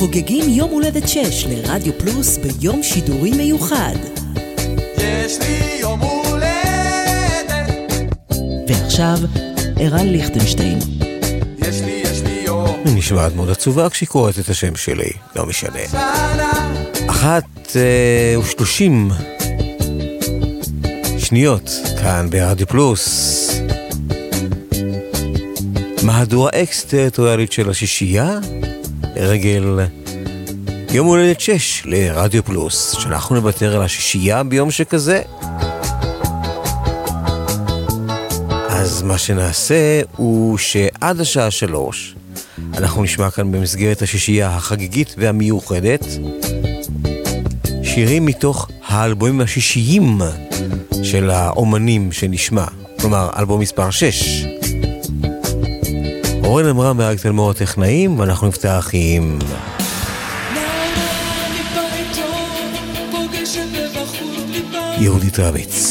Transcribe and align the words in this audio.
חוגגים 0.00 0.44
יום 0.48 0.70
הולדת 0.70 1.08
6 1.08 1.46
לרדיו 1.46 1.92
פלוס 1.98 2.38
ביום 2.38 2.82
שידורי 2.82 3.30
מיוחד. 3.30 3.94
יש 4.96 5.38
לי 5.38 5.78
יום 5.80 6.00
הולדת. 6.00 7.70
ועכשיו, 8.68 9.18
ערן 9.76 10.06
ליכטנשטיין. 10.06 10.78
יש 11.58 11.80
לי, 11.80 12.02
יש 12.04 12.20
לי 12.22 12.42
יום. 12.44 12.76
היא 12.84 12.96
נשמעת 12.96 13.34
מאוד 13.34 13.50
עצובה 13.50 13.90
כשהיא 13.90 14.08
קוראת 14.08 14.38
את 14.38 14.48
השם 14.48 14.76
שלי, 14.76 15.10
לא 15.36 15.46
משנה. 15.46 15.88
שנה. 15.90 16.74
אחת 17.06 17.76
אה, 17.76 18.40
ושלושים 18.40 19.10
שניות 21.18 21.70
כאן 22.02 22.30
ברדיו 22.30 22.66
פלוס. 22.66 23.60
מהדורה 26.02 26.50
אקס-טריטוריאלית 26.54 27.52
של 27.52 27.70
השישייה 27.70 28.38
לרגל 29.20 29.78
יום 30.92 31.06
הולדת 31.06 31.40
6 31.40 31.82
לרדיו 31.84 32.44
פלוס, 32.44 32.90
שאנחנו 32.98 33.34
נוותר 33.34 33.76
על 33.76 33.82
השישייה 33.82 34.42
ביום 34.42 34.70
שכזה. 34.70 35.22
אז 38.68 39.02
מה 39.02 39.18
שנעשה 39.18 40.00
הוא 40.16 40.58
שעד 40.58 41.20
השעה 41.20 41.50
שלוש 41.50 42.14
אנחנו 42.74 43.02
נשמע 43.02 43.30
כאן 43.30 43.52
במסגרת 43.52 44.02
השישייה 44.02 44.48
החגיגית 44.48 45.14
והמיוחדת 45.18 46.04
שירים 47.82 48.26
מתוך 48.26 48.68
האלבומים 48.86 49.40
השישיים 49.40 50.18
של 51.02 51.30
האומנים 51.30 52.12
שנשמע, 52.12 52.64
כלומר 53.00 53.30
אלבום 53.38 53.60
מספר 53.60 53.90
6. 53.90 54.44
אורן 56.50 56.66
אמרה 56.66 56.92
מהרג 56.92 57.18
תלמור 57.18 57.50
הטכנאים, 57.50 58.18
ואנחנו 58.18 58.48
נפתח 58.48 58.90
עם... 58.92 59.38
יהודית 64.98 65.38
רביץ. 65.38 65.89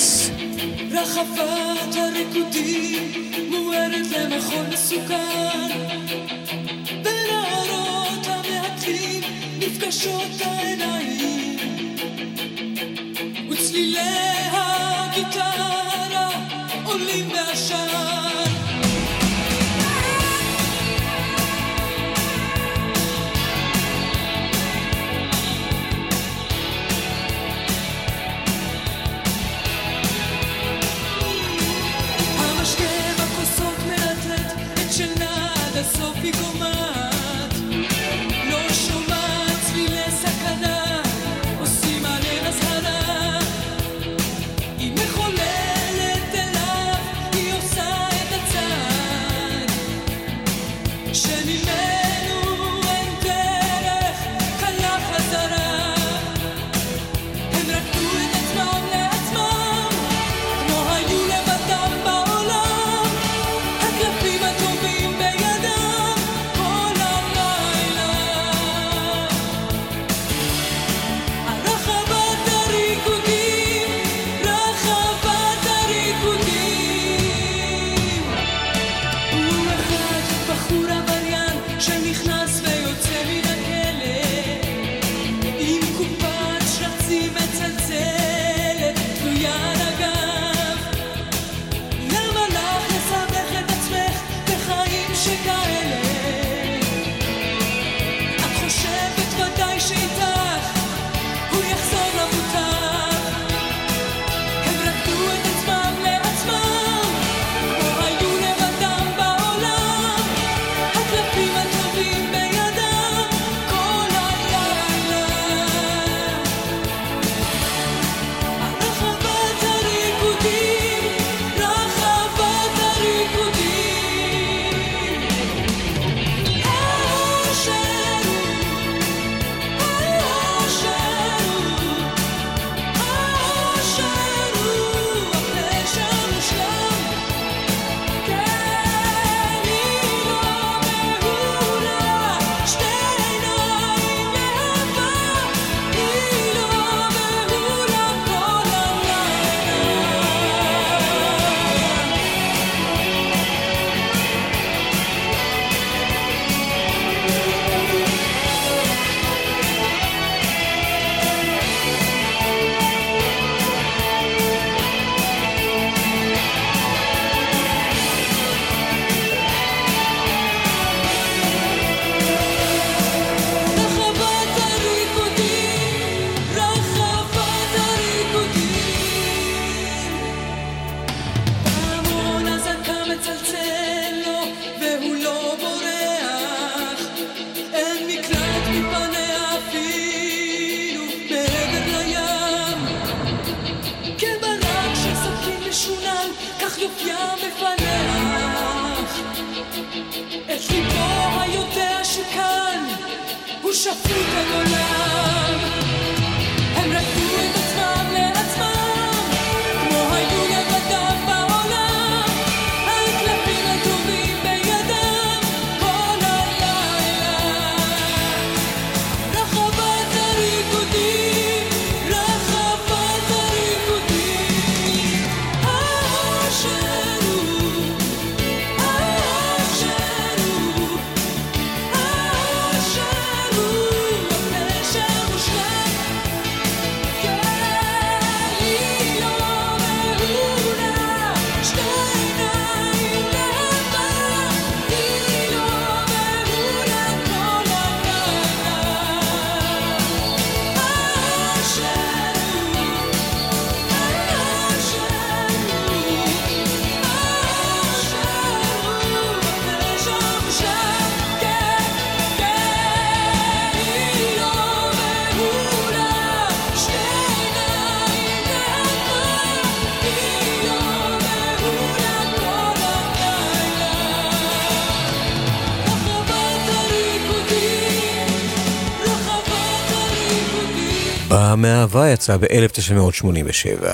מהאהבה 281.61 282.09
יצא 282.09 282.37
ב-1987. 282.37 283.87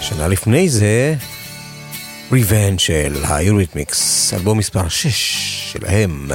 שנה 0.00 0.28
לפני 0.28 0.68
זה, 0.68 1.14
Revenge 2.30 2.78
של 2.78 3.14
היוריתמיקס, 3.28 4.34
אלבום 4.34 4.58
מספר 4.58 4.88
6 4.88 5.72
שלהם. 5.72 6.28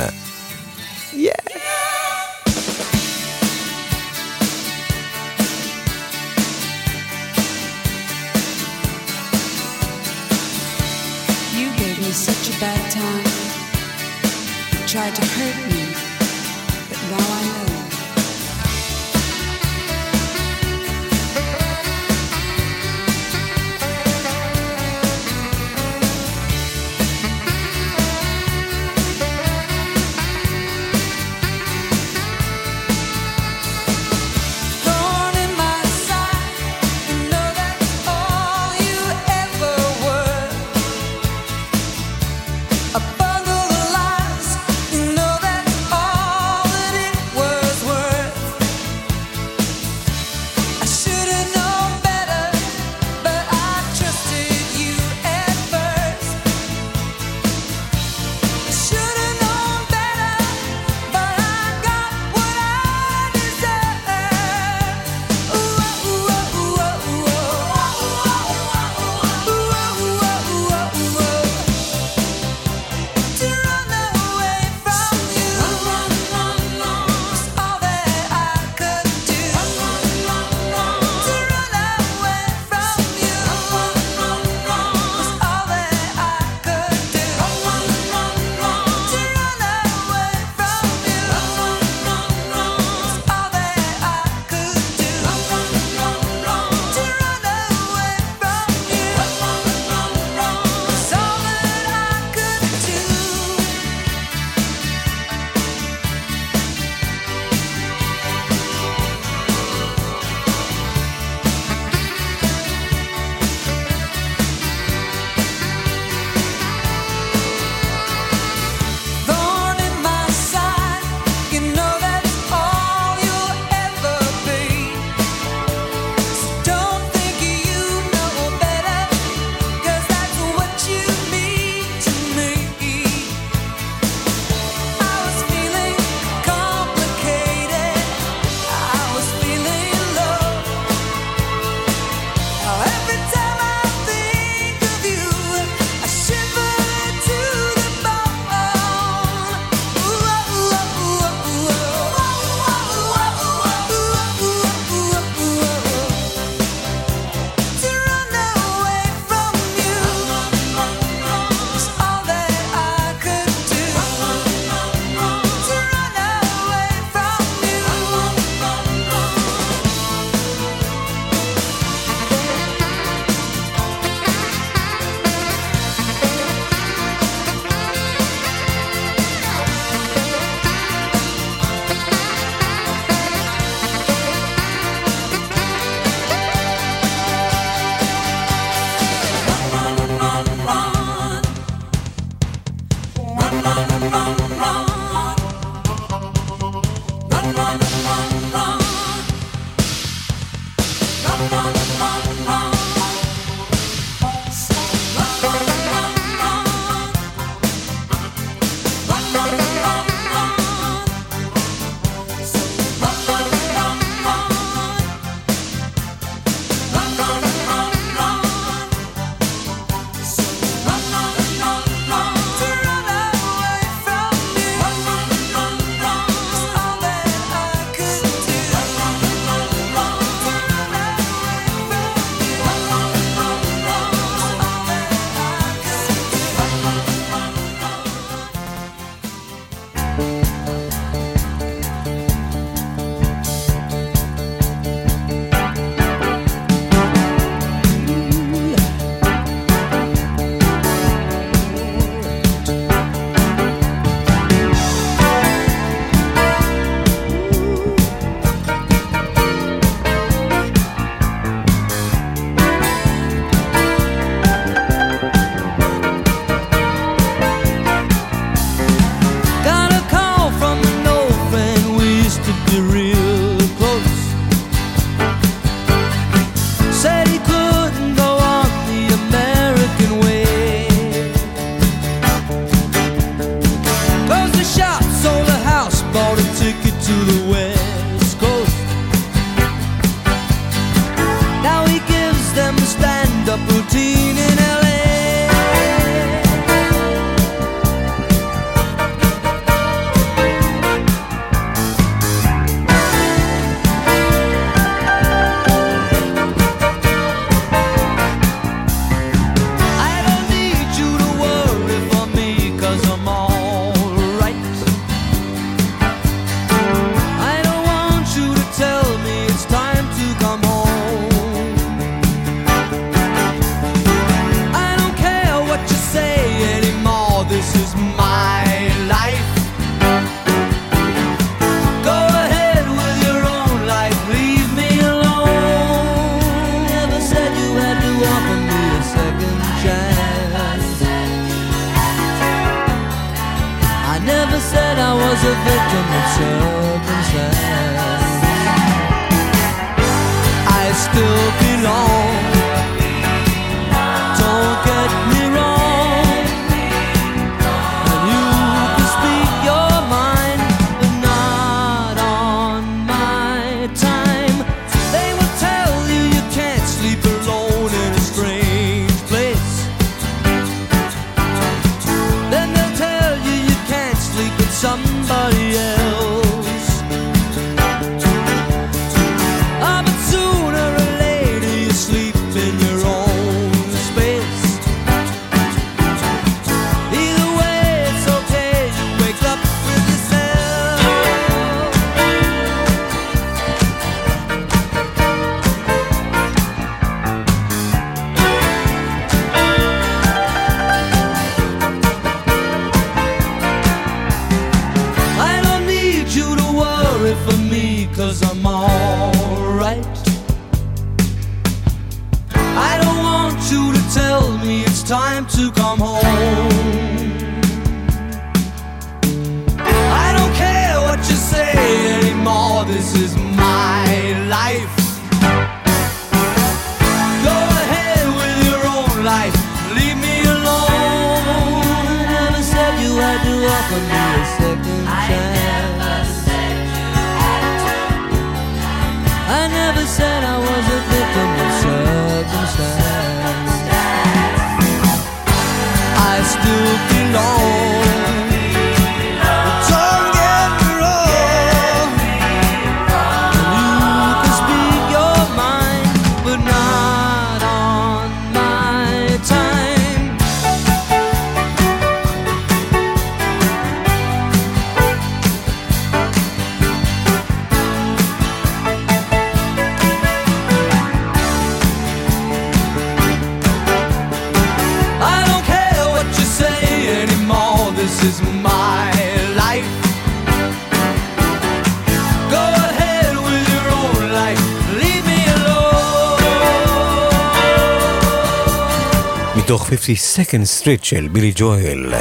52nd 489.91 490.81
Street 490.81 491.03
של 491.03 491.27
בילי 491.31 491.51
ג'ואל, 491.55 492.13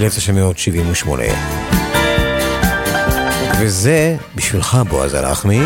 1978. 0.00 1.22
וזה 3.60 4.16
בשבילך 4.34 4.78
בועז 4.88 5.14
הלחמי, 5.14 5.60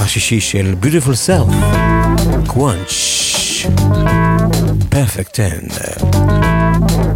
השישי 0.00 0.40
של 0.40 0.74
Beautiful 0.82 1.14
Self, 1.26 1.54
קוואנץ', 2.46 3.66
Perfect 4.92 5.40
10. 5.70 7.15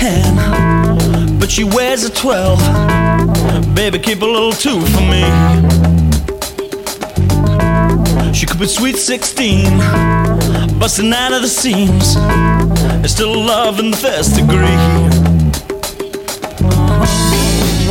10, 0.00 1.38
but 1.38 1.50
she 1.50 1.62
wears 1.62 2.04
a 2.04 2.10
12. 2.10 3.74
Baby, 3.74 3.98
keep 3.98 4.22
a 4.22 4.24
little 4.24 4.50
two 4.50 4.80
for 4.80 5.02
me. 5.02 5.20
She 8.32 8.46
could 8.46 8.58
be 8.58 8.66
sweet 8.66 8.96
16, 8.96 9.66
busting 10.78 11.12
out 11.12 11.34
of 11.34 11.42
the 11.42 11.48
seams. 11.48 12.14
There's 12.14 13.12
still 13.12 13.44
love 13.44 13.78
in 13.78 13.90
the 13.90 13.96
first 13.98 14.36
degree. 14.36 14.80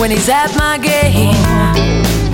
When 0.01 0.09
he's 0.09 0.29
at 0.29 0.55
my 0.57 0.79
gate 0.79 1.35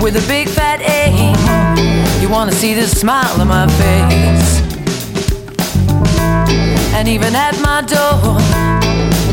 with 0.02 0.16
a 0.16 0.26
big 0.26 0.48
fat 0.48 0.80
A, 0.80 2.22
you 2.22 2.30
wanna 2.30 2.52
see 2.52 2.72
the 2.72 2.86
smile 2.86 3.38
on 3.38 3.48
my 3.48 3.68
face. 3.82 4.62
And 6.94 7.06
even 7.08 7.34
at 7.36 7.60
my 7.60 7.82
door 7.82 8.65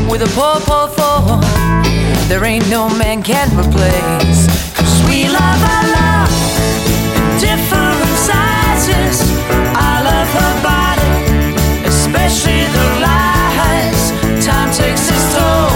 with 0.08 0.22
a 0.22 0.30
poor, 0.34 0.56
poor 0.60 0.88
four, 0.88 1.40
there 2.28 2.44
ain't 2.44 2.68
no 2.68 2.88
man 2.88 3.22
can 3.22 3.48
replace. 3.56 4.46
Cause 4.74 5.02
we 5.08 5.28
love 5.28 5.60
our 5.74 5.86
love 5.98 6.32
in 7.16 7.24
different 7.40 8.12
sizes. 8.28 9.16
I 9.76 9.94
love 10.10 10.28
her 10.40 10.54
body, 10.62 11.14
especially 11.86 12.64
the 12.76 12.86
lies. 13.06 14.02
Time 14.44 14.70
takes 14.72 15.08
its 15.08 15.26
toll 15.34 15.70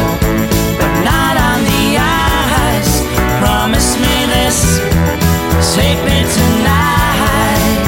but 0.81 0.93
not 1.05 1.35
on 1.49 1.61
the 1.73 1.99
eyes. 1.99 2.91
Promise 3.41 3.97
me 4.01 4.15
this, 4.35 4.59
take 5.75 6.01
me 6.05 6.19
tonight. 6.39 7.79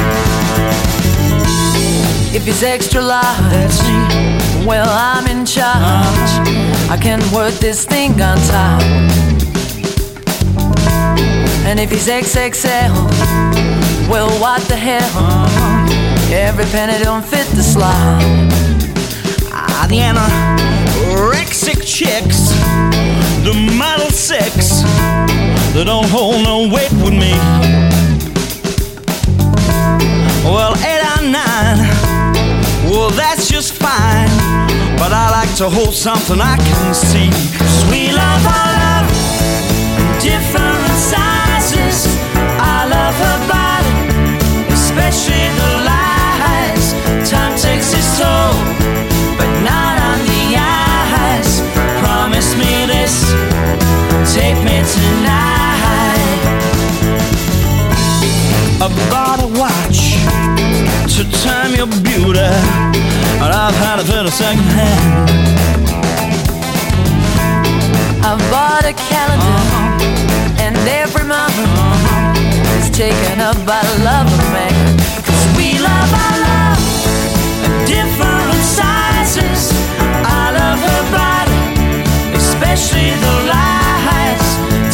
If 2.34 2.44
he's 2.44 2.62
extra 2.62 3.02
large. 3.02 4.39
Well, 4.66 4.88
I'm 4.88 5.26
in 5.26 5.46
charge. 5.46 6.30
I 6.90 6.98
can 7.00 7.20
work 7.32 7.54
this 7.54 7.84
thing 7.84 8.12
on 8.20 8.36
top. 8.48 8.82
And 11.66 11.78
if 11.78 11.90
he's 11.90 12.08
XXL, 12.08 12.92
well, 14.10 14.28
what 14.40 14.60
the 14.62 14.76
hell? 14.76 15.48
Every 16.32 16.64
penny 16.66 17.02
don't 17.02 17.24
fit 17.24 17.46
the 17.48 17.62
slot. 17.62 18.22
Ah, 19.52 19.86
the 19.88 19.98
anorexic 19.98 21.84
chicks, 21.84 22.50
the 23.44 23.54
model 23.78 24.10
six, 24.10 24.82
they 25.74 25.84
don't 25.84 26.08
hold 26.08 26.42
no 26.42 26.68
weight 26.72 26.92
with 27.02 27.14
me. 27.14 27.32
Well, 30.44 30.74
eight 30.78 31.02
or 31.18 31.22
nine, 31.30 32.09
that's 33.16 33.48
just 33.48 33.74
fine. 33.74 34.28
But 34.98 35.12
I 35.12 35.30
like 35.30 35.54
to 35.56 35.68
hold 35.68 35.94
something 35.94 36.40
I 36.40 36.56
can 36.56 36.94
see. 36.94 37.30
Sweet 37.82 38.12
love, 38.12 38.44
I 38.46 38.64
love 38.84 39.06
different 40.20 40.92
sizes. 40.96 42.06
I 42.58 42.86
love 42.86 43.14
her 43.24 43.38
body, 43.48 43.94
especially 44.72 45.46
the 45.60 45.70
lies. 45.90 46.92
Time 47.28 47.54
takes 47.56 47.94
its 47.94 48.18
toll, 48.18 48.54
but 49.38 49.50
not 49.64 49.94
on 50.10 50.18
the 50.30 50.44
eyes. 50.60 51.62
Promise 52.02 52.54
me 52.56 52.86
this, 52.86 53.14
take 54.34 54.58
me 54.62 54.76
tonight. 54.84 55.50
A 58.82 58.88
watch 59.10 59.49
to 61.24 61.30
time 61.44 61.74
your 61.74 61.86
beauty, 62.00 62.40
and 62.40 63.50
I've 63.52 63.76
had 63.84 64.00
it 64.00 64.08
in 64.08 64.24
a 64.24 64.30
second 64.30 64.64
hand. 64.78 65.28
I 68.24 68.32
bought 68.48 68.84
a 68.88 68.94
calendar 68.94 69.56
uh-huh. 69.60 70.64
and 70.64 70.76
every 70.88 71.24
mother 71.24 71.66
uh-huh. 71.66 72.80
is 72.80 72.88
taken 72.96 73.40
up 73.40 73.58
by 73.66 73.82
love 74.00 74.28
of 74.32 74.46
man. 74.56 74.72
'Cause 75.20 75.44
we 75.58 75.68
love 75.78 76.10
our 76.24 76.36
love 76.48 76.80
different 77.84 78.62
sizes. 78.78 79.62
I 80.40 80.42
love 80.60 80.78
her 80.88 81.02
body, 81.20 81.60
especially 82.40 83.10
the 83.24 83.34
lies. 83.54 84.46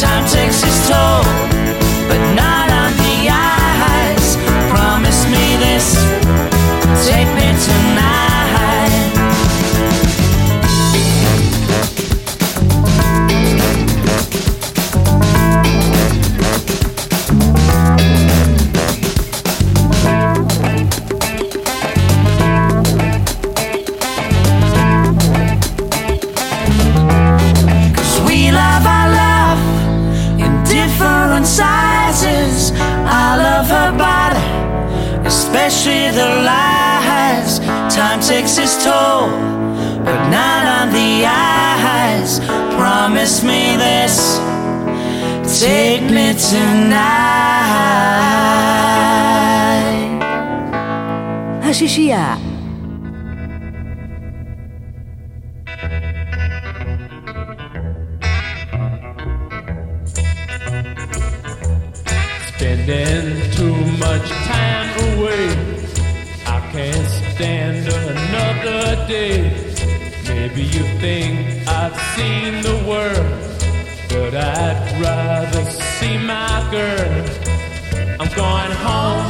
Time 0.02 0.24
takes 0.26 0.58
its 0.68 0.88
toll, 0.88 1.22
but 2.08 2.20
not 2.34 2.65
Time 38.65 38.65
takes 38.65 38.65
its 38.65 38.83
toll, 38.83 39.29
but 40.03 40.29
not 40.29 40.65
on 40.65 40.89
the 40.89 41.25
eyes. 41.27 42.39
Promise 42.75 43.43
me 43.43 43.77
this, 43.77 44.39
take 45.61 46.09
me 46.09 46.33
tonight. 46.49 47.11
השישייה 51.63 52.37
Spending 62.47 63.51
too 63.57 63.79
much 64.05 64.27
time 64.49 64.89
away. 65.07 65.45
I 66.55 66.59
can't 66.71 67.04
stand 67.36 67.86
another 67.86 69.06
day. 69.06 69.52
Maybe 70.26 70.62
you 70.62 70.84
think 71.04 71.68
I've 71.68 71.96
seen 72.14 72.62
the 72.62 72.78
world, 72.88 73.30
but 74.08 74.34
I'd 74.34 74.80
rather 75.02 75.64
see 75.70 76.16
my 76.16 76.56
girl. 76.70 77.14
I'm 78.20 78.30
going 78.42 78.74
home. 78.86 79.26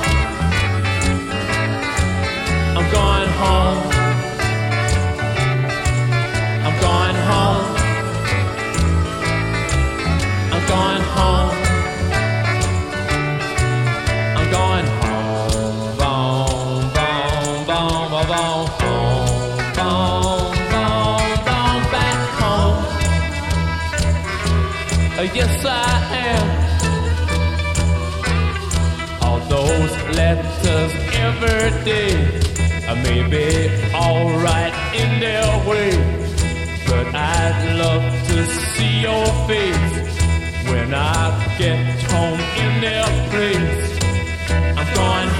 I'm 2.79 2.89
going 3.01 3.31
home. 3.43 3.81
I'm 6.67 6.77
going 6.89 7.19
home. 7.31 7.67
I'm 10.55 10.65
going 10.69 11.03
home. 11.17 11.46
Yes, 25.23 25.65
I 25.65 25.79
am. 26.29 26.47
All 29.23 29.41
those 29.49 29.93
letters 30.15 30.93
every 31.15 31.85
day 31.85 32.15
uh, 32.87 32.95
may 32.97 33.23
be 33.29 33.71
alright 33.95 34.75
in 34.95 35.21
their 35.21 35.69
way, 35.69 35.91
but 36.87 37.07
I'd 37.15 37.77
love 37.79 38.05
to 38.29 38.47
see 38.47 39.01
your 39.01 39.27
face 39.49 39.95
when 40.71 40.93
I 40.93 41.57
get 41.59 42.03
home 42.11 42.41
in 42.65 42.81
their 42.83 43.07
place. 43.31 43.87
I'm 44.79 44.95
going 44.95 45.36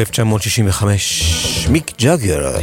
1965, 0.00 1.66
מיק 1.70 1.92
ג'אגר 1.98 2.56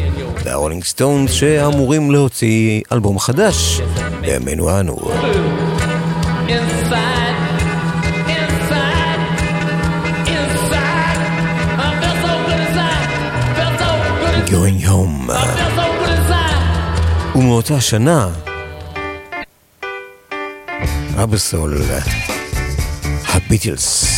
והרולינג 0.44 0.84
סטונס 0.84 1.32
שאמורים 1.32 2.12
להוציא 2.12 2.82
אלבום 2.92 3.20
חדש 3.20 3.82
בימינו 4.22 4.80
אנו. 4.80 4.98
Going 14.48 14.88
home. 14.88 15.32
ומאותה 17.36 17.82
שנה, 17.82 18.30
אבסול, 21.24 21.82
הביטלס. 23.28 24.13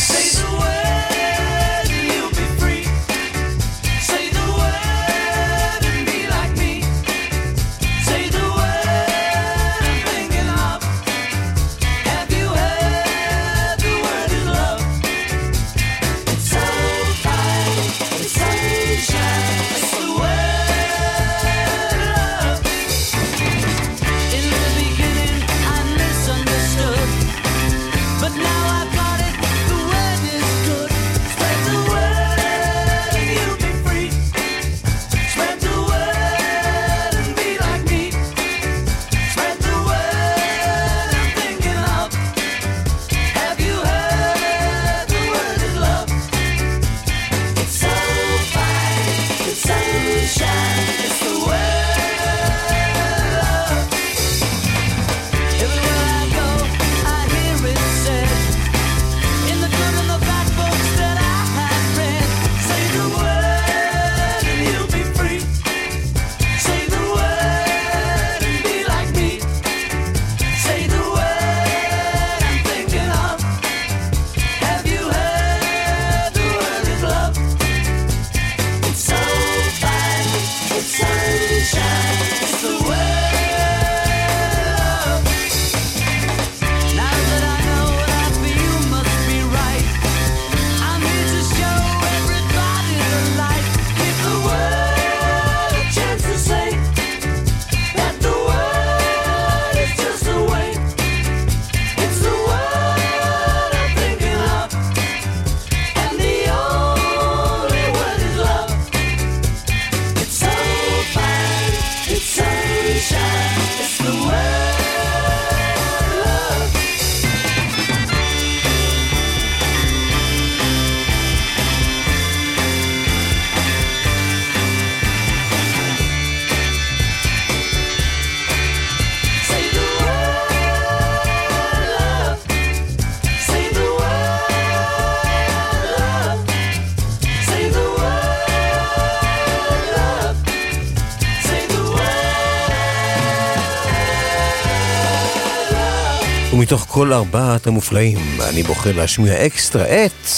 ומתוך 146.66 146.86
כל 146.88 147.12
ארבעת 147.12 147.66
המופלאים, 147.66 148.18
אני 148.48 148.62
בוחר 148.62 148.92
להשמיע 148.92 149.46
אקסטרה 149.46 149.84
את 149.84 150.28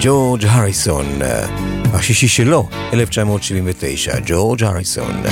ג'ורג' 0.00 0.44
הריסון, 0.46 1.06
השישי 1.92 2.28
שלו, 2.28 2.68
1979, 2.92 4.12
ג'ורג' 4.26 4.64
הריסון. 4.64 5.22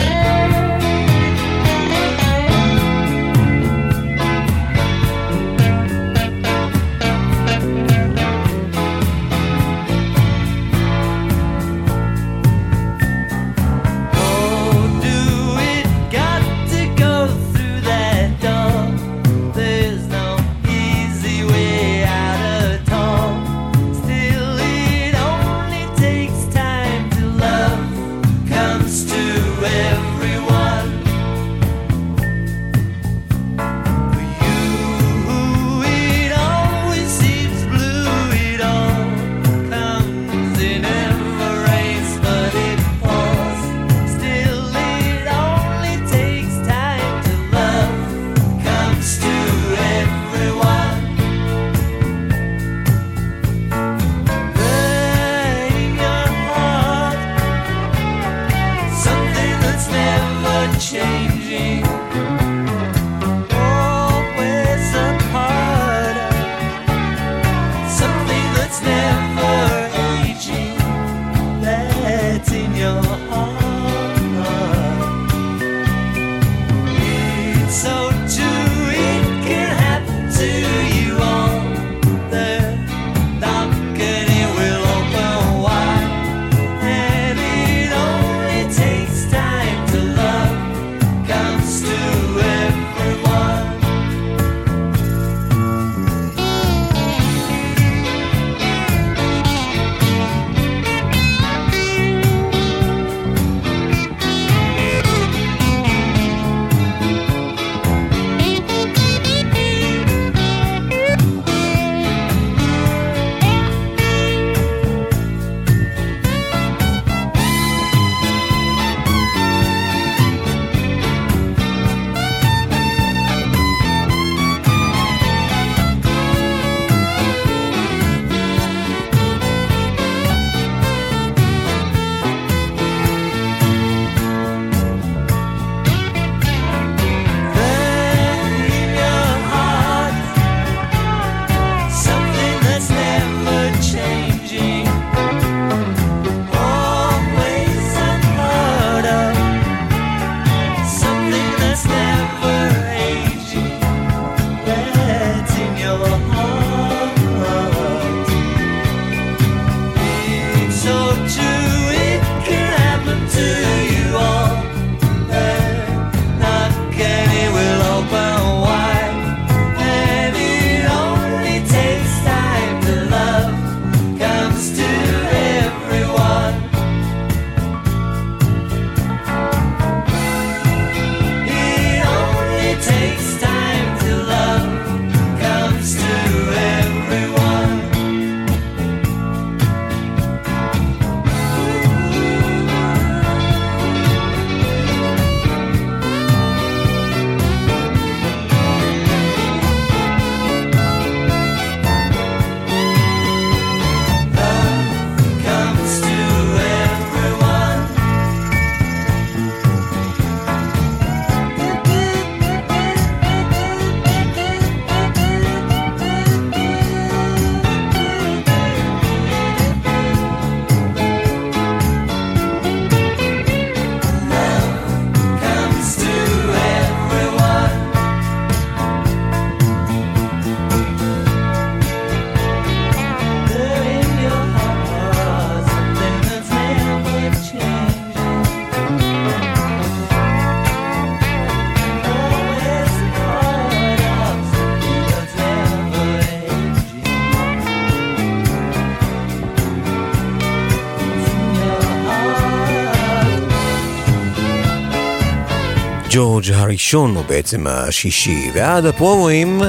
ג'ורג' 256.18 256.50
הראשון, 256.52 257.16
או 257.16 257.22
בעצם 257.24 257.66
השישי, 257.66 258.50
ועד 258.54 258.86
הפרומואים, 258.86 259.60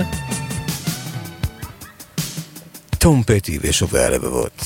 תום 2.97 3.23
פטי 3.23 3.59
ושובי 3.62 3.99
הלבבות. 3.99 4.63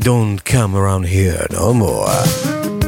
Don't 0.00 0.44
come 0.44 0.74
around 0.74 1.06
here 1.06 1.46
no 1.52 1.72
more. 1.72 2.79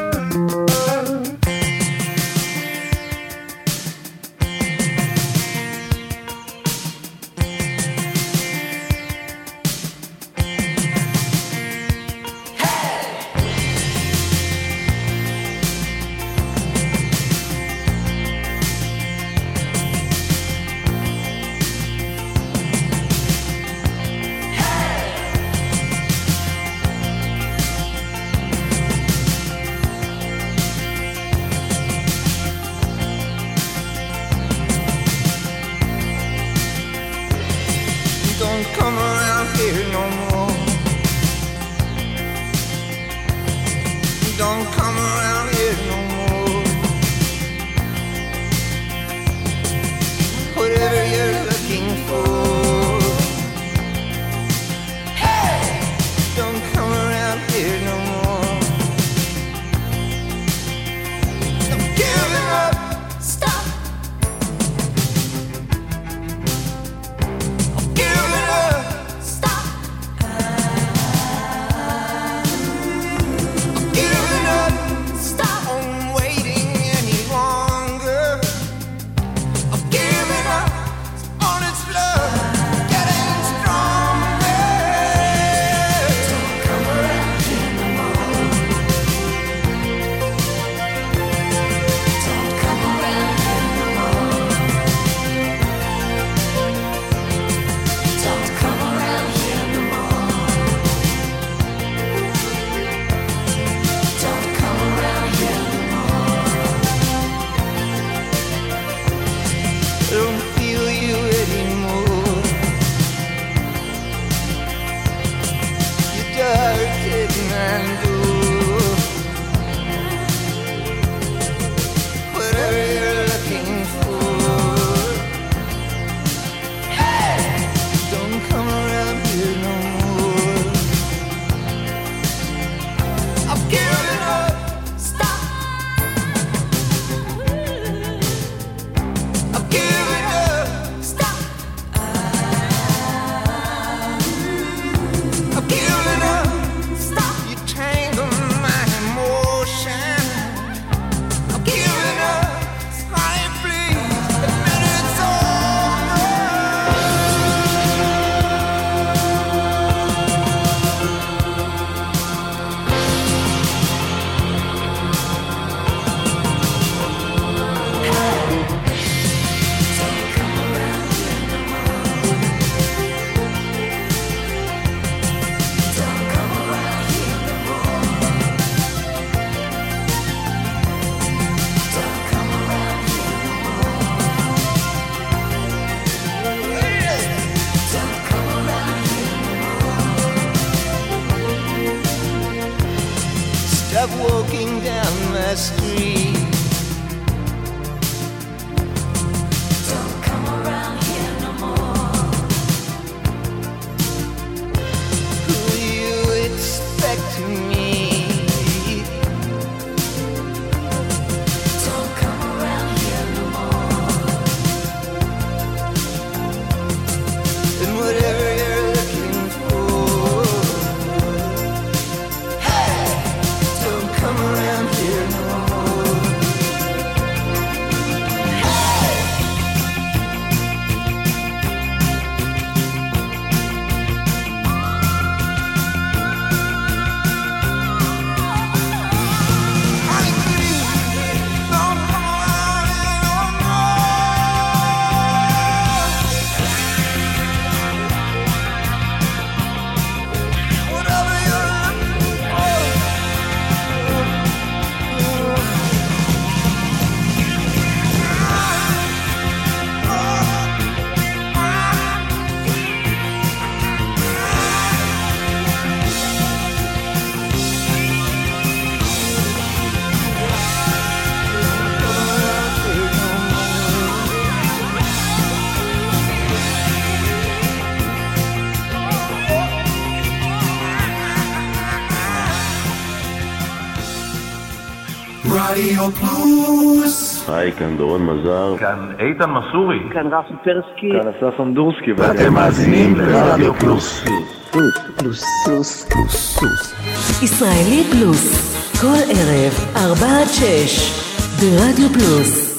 רדיו 286.02 286.12
פלוס. 286.12 287.48
היי, 287.50 287.72
כאן 287.72 287.96
דורון 287.96 288.26
מזר. 288.26 288.76
כאן 288.78 289.12
איתן 289.18 289.50
מסורי. 289.50 289.98
כאן 290.12 290.26
רפי 290.26 290.54
פרסקי. 290.64 291.10
כאן 291.12 291.28
אסף 291.28 291.60
אמדורסקי. 291.60 292.12
ואתם 292.12 292.54
מאזינים 292.54 293.16
לרדיו 293.16 293.74
פלוס. 293.74 294.24
פלוס. 294.70 295.44
פלוס. 295.66 296.08
פלוס. 296.08 296.94
ישראלי 297.42 298.04
פלוס. 298.12 298.72
כל 299.00 299.22
ערב, 299.28 299.72
ארבע 299.96 300.40
עד 300.40 300.46
שש. 300.46 301.22
ברדיו 301.60 302.08
פלוס. 302.08 302.71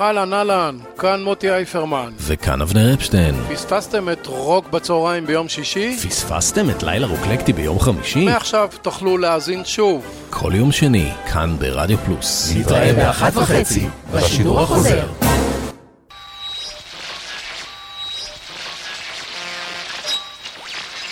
אהלן, 0.00 0.32
אהלן, 0.32 0.78
כאן 0.98 1.22
מוטי 1.22 1.50
אייפרמן. 1.50 2.12
וכאן 2.20 2.60
אבנר 2.62 2.94
אפשטיין. 2.94 3.34
פספסתם 3.54 4.08
את 4.08 4.26
רוק 4.26 4.68
בצהריים 4.70 5.26
ביום 5.26 5.48
שישי? 5.48 5.96
פספסתם 6.08 6.70
את 6.70 6.82
לילה 6.82 7.06
רוקלקטי 7.06 7.52
ביום 7.52 7.80
חמישי? 7.80 8.24
מעכשיו 8.24 8.68
תוכלו 8.82 9.18
להאזין 9.18 9.64
שוב. 9.64 10.04
כל 10.30 10.52
יום 10.54 10.72
שני, 10.72 11.10
כאן 11.32 11.56
ברדיו 11.58 11.98
פלוס. 11.98 12.52
נתראה 12.56 12.92
באחת 12.92 13.36
וחצי, 13.36 13.86
בשידור 14.12 14.60
החוזר. 14.60 15.06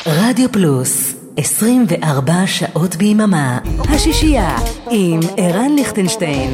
רדיו 0.06 0.52
פלוס, 0.52 1.14
24 1.36 2.32
שעות 2.46 2.96
ביממה. 2.96 3.58
השישייה, 3.88 4.56
עם 4.90 5.20
ערן 5.36 5.74
ליכטנשטיין. 5.76 6.52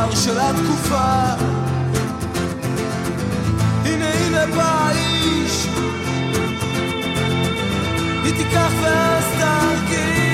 במדבר 0.00 0.14
של 0.16 0.38
התקופה. 0.40 1.34
הנה 3.84 4.14
הנה 4.14 4.46
בא 4.56 4.62
האיש. 4.62 5.66
היא 8.24 8.34
תיקח 8.36 8.72
ואז 8.82 9.24
תרגיש 9.38 10.29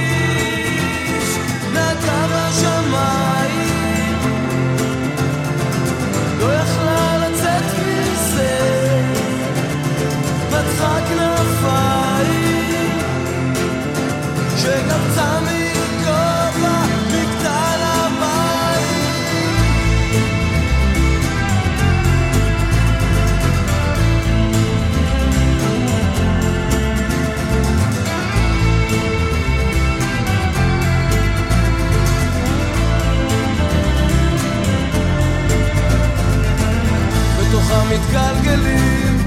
מתגלגלים. 38.06 39.18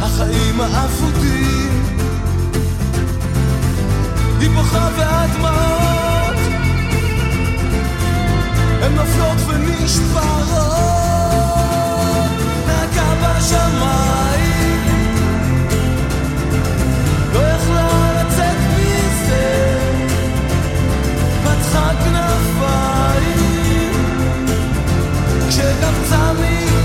החיים 0.00 0.60
האפודים. 0.60 1.82
היא 4.40 4.50
בוכה 4.50 4.88
והדמעות 4.96 6.36
הן 8.82 8.94
נופלות 8.94 9.38
ונשברות 9.48 11.01
Sami 26.12 26.81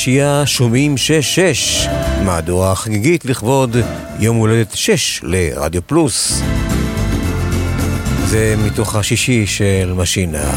השישייה 0.00 0.46
שומעים 0.46 0.94
6-6, 0.94 1.88
מהדורה 2.24 2.74
חגיגית 2.74 3.24
לכבוד 3.24 3.76
יום 4.18 4.36
הולדת 4.36 4.74
6 4.74 5.20
לרדיו 5.22 5.82
פלוס. 5.86 6.42
זה 8.26 8.54
מתוך 8.64 8.96
השישי 8.96 9.46
של 9.46 9.92
משינה. 9.96 10.52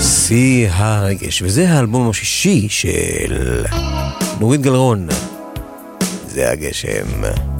שיא 0.00 0.68
הרגש, 0.70 1.42
וזה 1.42 1.70
האלבום 1.70 2.10
השישי 2.10 2.66
של 2.68 3.64
נורית 4.40 4.60
גלרון. 4.60 5.08
זה 6.26 6.50
הגשם. 6.50 7.51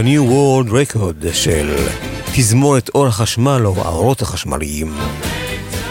ה-New 0.00 0.30
World 0.30 0.70
Record 0.70 1.32
של 1.32 1.76
תזמורת 2.36 2.90
אור 2.94 3.06
החשמל 3.06 3.66
או 3.66 3.74
האורות 3.76 4.22
החשמליים. 4.22 4.92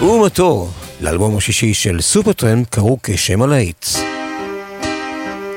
ומתו 0.01 0.70
לאלבום 1.01 1.38
השישי 1.38 1.74
של 1.74 2.01
Supertramp 2.01 2.68
קראו 2.68 2.97
כשם 3.03 3.41
הלהיט. 3.41 3.86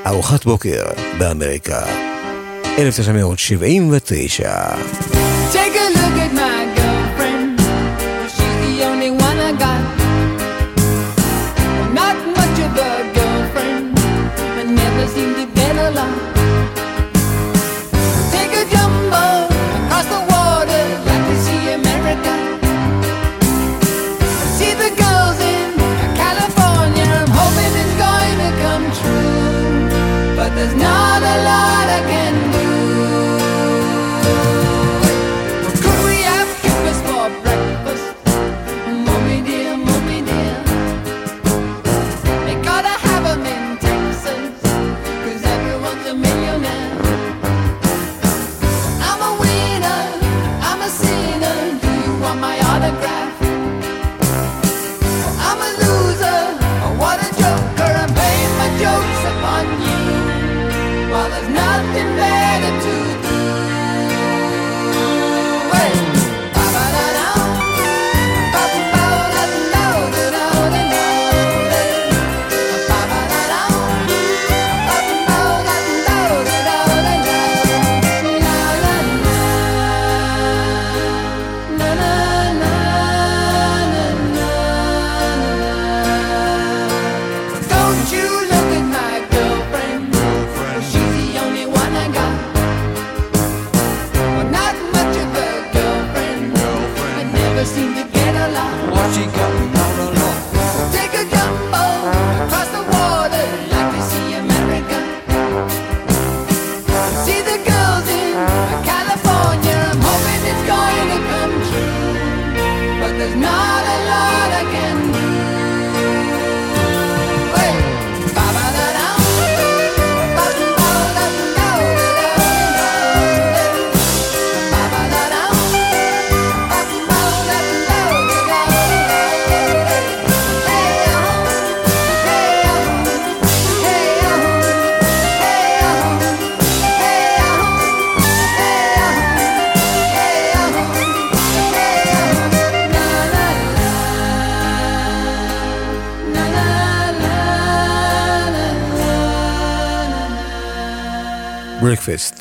ארוחת 0.07 0.45
בוקר 0.45 0.85
באמריקה, 1.19 1.83
1979. 2.79 5.12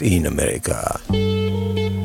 In 0.01 0.25
America. 0.25 0.97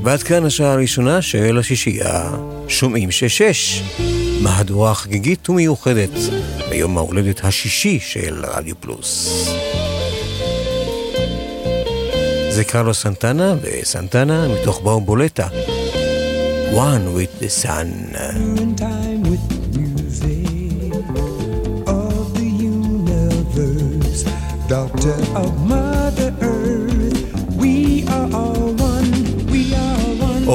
ועד 0.04 0.22
כאן 0.22 0.44
השעה 0.44 0.72
הראשונה 0.72 1.22
של 1.22 1.58
השישייה, 1.58 2.30
שומעים 2.68 3.10
שש-שש, 3.10 3.82
מהדורה 4.42 4.94
חגיגית 4.94 5.50
ומיוחדת 5.50 6.10
ביום 6.70 6.98
ההולדת 6.98 7.44
השישי 7.44 7.98
של 8.00 8.44
רדיו 8.44 8.74
פלוס. 8.80 9.48
זה 12.50 12.64
קרלו 12.64 12.94
סנטנה 12.94 13.54
וסנטנה 13.62 14.48
מתוך 14.48 14.80
באובולטה. 14.80 15.48
One 16.72 17.06
with 17.16 17.42
the 17.42 17.48
sun. 17.62 18.16
music 24.66 24.76
of 24.76 24.92
the 25.02 25.85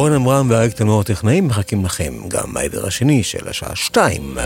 אורן 0.02 0.14
עמרם 0.14 0.48
ואריק 0.50 0.74
תלמור 0.74 1.02
הטכנאים 1.02 1.48
מחכים 1.48 1.86
לכם 1.86 2.14
גם 2.28 2.44
מהעבר 2.48 2.88
השני 2.88 3.24
של 3.24 3.48
השעה 3.48 3.76
שתיים. 3.76 4.38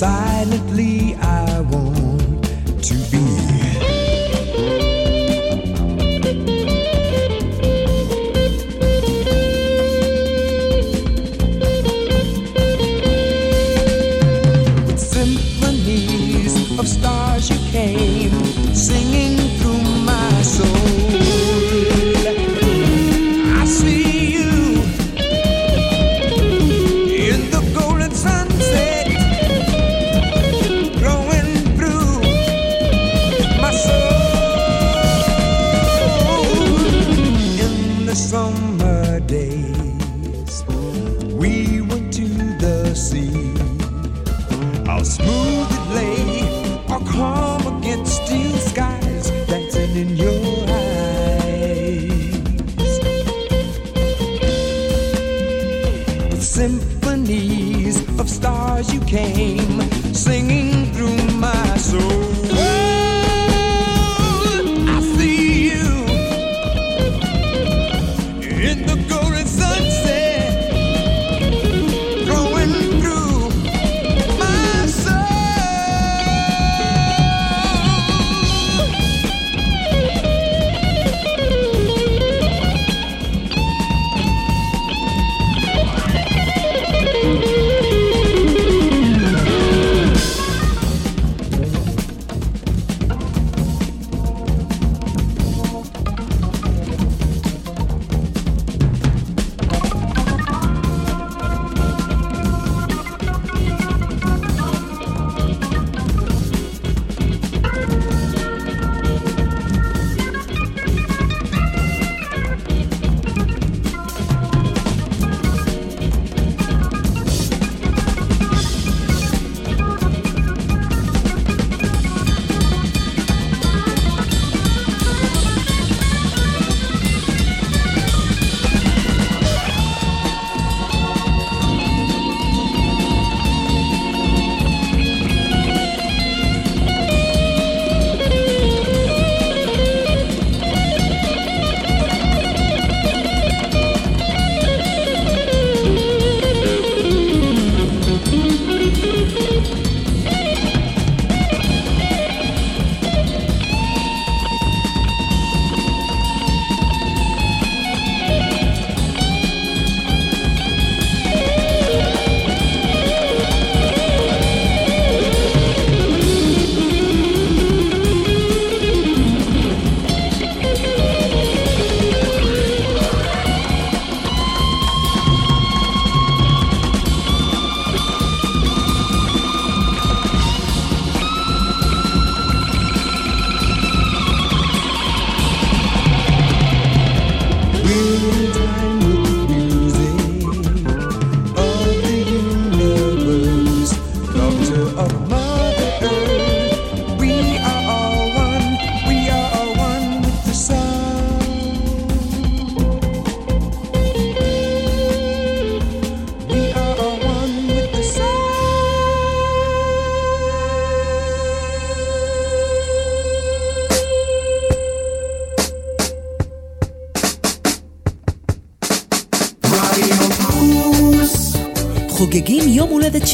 Silently, 0.00 0.96
I 1.20 1.43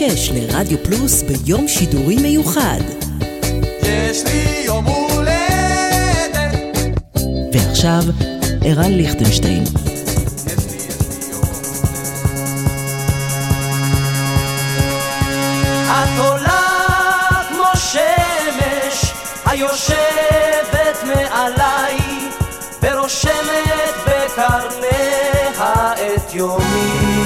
6 0.01 0.31
לרדיו 0.31 0.79
פלוס 0.85 1.23
ביום 1.23 1.69
שידורי 1.69 2.17
מיוחד. 2.17 2.81
יש 3.83 4.25
לי 4.25 4.63
יום 4.65 4.85
הולדת. 4.85 6.57
ועכשיו, 7.53 8.03
ערן 8.65 8.93
ליכטנשטיין. 8.93 9.65
את 15.89 16.19
עולה 16.19 16.61
כמו 17.49 17.65
שמש 17.75 19.13
היושבת 19.47 21.05
מעליי 21.05 21.99
ורושמת 22.83 23.95
בקרניה 24.07 25.93
את 26.17 26.35
יומי. 26.35 27.20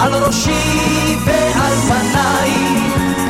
על 0.00 0.14
ראשי 0.14 1.16
ועל 1.24 1.74
פניי, 1.88 2.50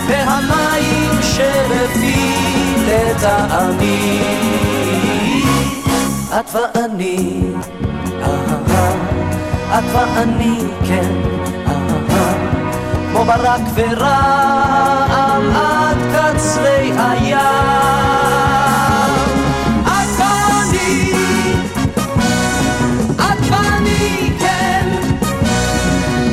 והמים 0.09 1.23
שלפי 1.23 2.35
לטעמי. 2.87 4.23
את 6.41 6.55
ואני, 6.55 7.41
אהה, 8.23 8.93
את 9.79 9.85
ואני, 9.93 10.59
כן, 10.89 11.13
אהה, 11.67 12.35
כמו 13.13 13.25
ברק 13.25 13.61
ורעם 13.75 15.43
עד 15.57 15.99
קצרי 16.13 16.93
הים. 16.99 18.50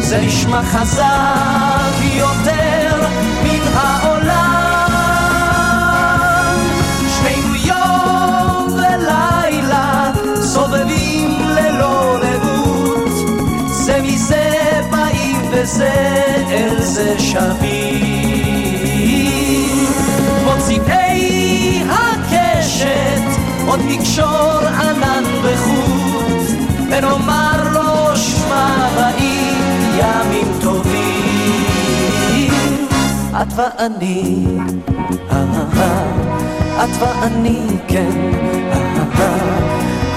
זה 0.07 0.17
נשמע 0.21 0.61
חזק 0.63 1.93
יותר 2.03 3.07
מן 3.43 3.67
העולם. 3.73 5.27
שנינו 7.17 7.55
יום 7.55 8.67
ולילה 8.73 10.11
סובבים 10.41 11.41
ללא 11.41 12.17
ראות, 12.21 13.11
זה 13.67 14.01
מזה 14.03 14.81
באים 14.89 15.41
וזה 15.51 16.23
אל 16.51 16.81
זה 16.81 17.19
שבים. 17.19 18.27
מוציאי 20.45 21.83
הקשת 21.89 23.21
עוד 23.65 23.79
נקשור 23.87 24.59
ענן 24.67 25.23
בחוט, 25.43 26.47
ונאמר 26.89 27.46
את 33.41 33.47
ואני, 33.55 34.45
אהה, 35.31 36.03
את 36.83 36.89
ואני, 36.99 37.67
כן, 37.87 38.31
אהה, 38.71 39.37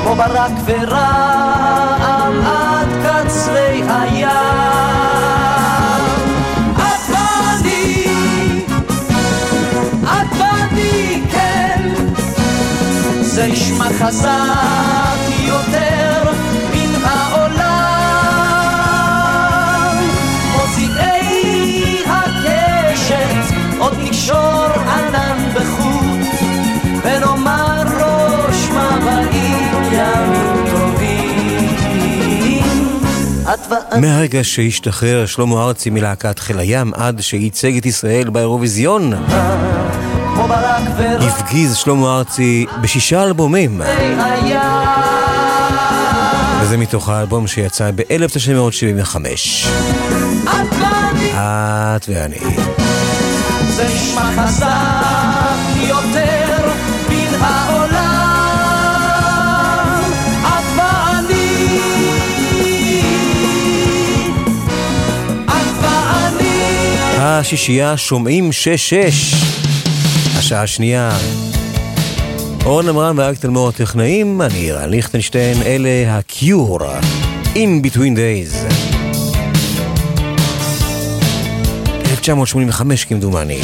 כמו 0.02 0.14
ברק 0.14 0.52
ורעם 0.64 2.32
עד 2.46 2.88
קצרי 3.02 3.82
הים. 3.88 4.28
את 6.76 7.10
ואני, 7.10 8.04
את 10.04 10.36
ואני, 10.38 11.22
כן, 11.32 11.88
זה 13.20 13.46
נשמע 13.46 13.88
חזק 14.00 15.09
מהרגע 34.00 34.44
שהשתחרר 34.44 35.26
שלמה 35.26 35.64
ארצי 35.64 35.90
מלהקת 35.90 36.38
חיל 36.38 36.58
הים 36.58 36.92
עד 36.94 37.20
שייצג 37.20 37.76
את 37.76 37.86
ישראל 37.86 38.30
באירוויזיון, 38.30 39.12
הפגיז 41.20 41.76
שלמה 41.76 42.18
ארצי 42.18 42.66
בשישה 42.80 43.24
אלבומים. 43.24 43.80
וזה 46.62 46.76
מתוך 46.76 47.08
האלבום 47.08 47.46
שיצא 47.46 47.90
ב-1975. 47.94 49.16
את 51.36 52.08
ואני. 52.08 52.38
זה 53.68 53.86
נשמע 53.88 54.32
חזק 54.36 55.39
השישייה 67.22 67.96
שומעים 67.96 68.52
שש-שש. 68.52 69.34
השעה 70.38 70.62
השנייה. 70.62 71.18
אורן 72.64 72.88
עמרם 72.88 73.18
ואריק 73.18 73.38
תלמור 73.38 73.68
הטכנאים, 73.68 74.42
אני 74.42 74.72
רן 74.72 74.90
ליכטנשטיין, 74.90 75.62
אלה 75.62 76.18
הקיור. 76.18 76.78
In 77.54 77.86
Between 77.86 78.16
Days. 78.16 78.72
1985 82.10 83.04
כמדומני. 83.04 83.60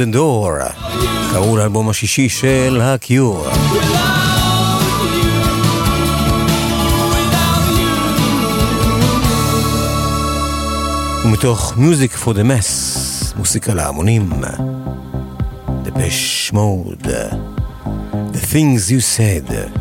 The 0.00 0.02
the 0.02 0.16
Door, 0.16 0.72
קראו 1.32 1.56
לאלבום 1.56 1.88
השישי 1.88 2.28
של 2.28 2.80
הקיור. 2.82 3.46
ומתוך 11.24 11.72
Music 11.76 12.24
for 12.24 12.30
the 12.30 12.42
Mass, 12.42 13.36
מוסיקה 13.36 13.74
להמונים, 13.74 14.30
דפש 15.82 16.50
מוד, 16.52 17.06
The 18.32 18.52
Things 18.52 18.90
You 18.90 19.16
Said. 19.16 19.79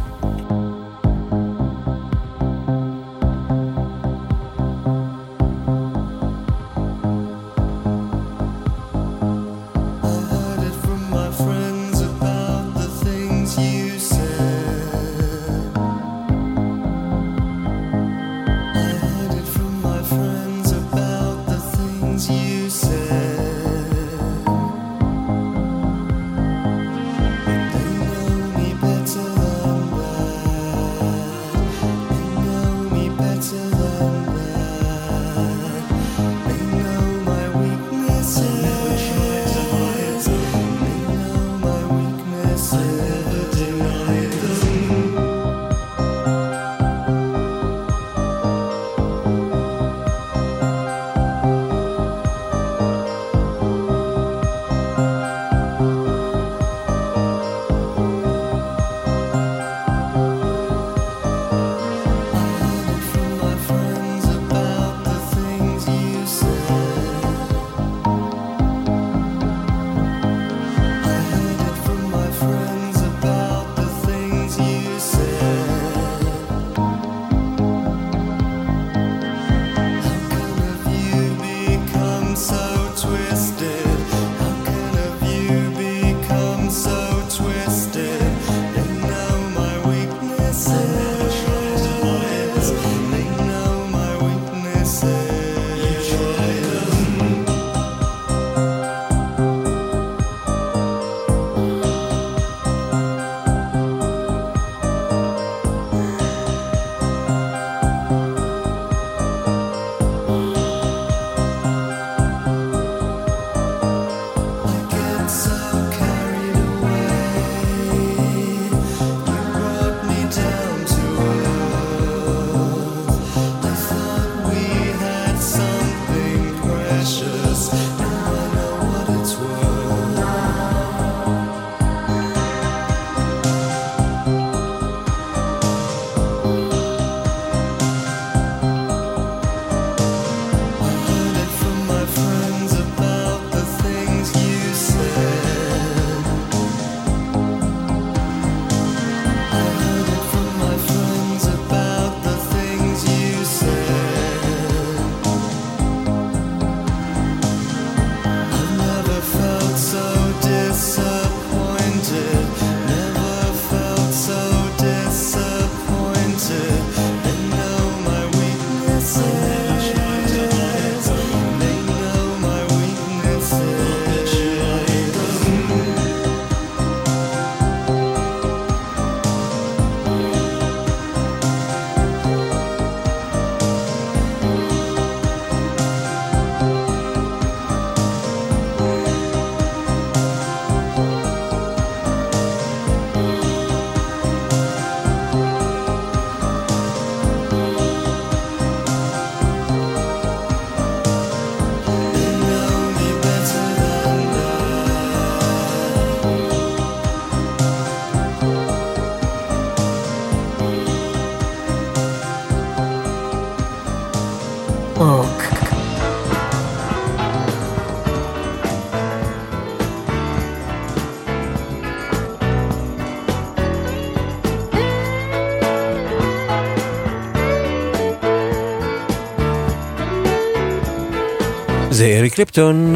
זה 231.99 232.05
אריק 232.05 232.33
קליפטון. 232.33 232.95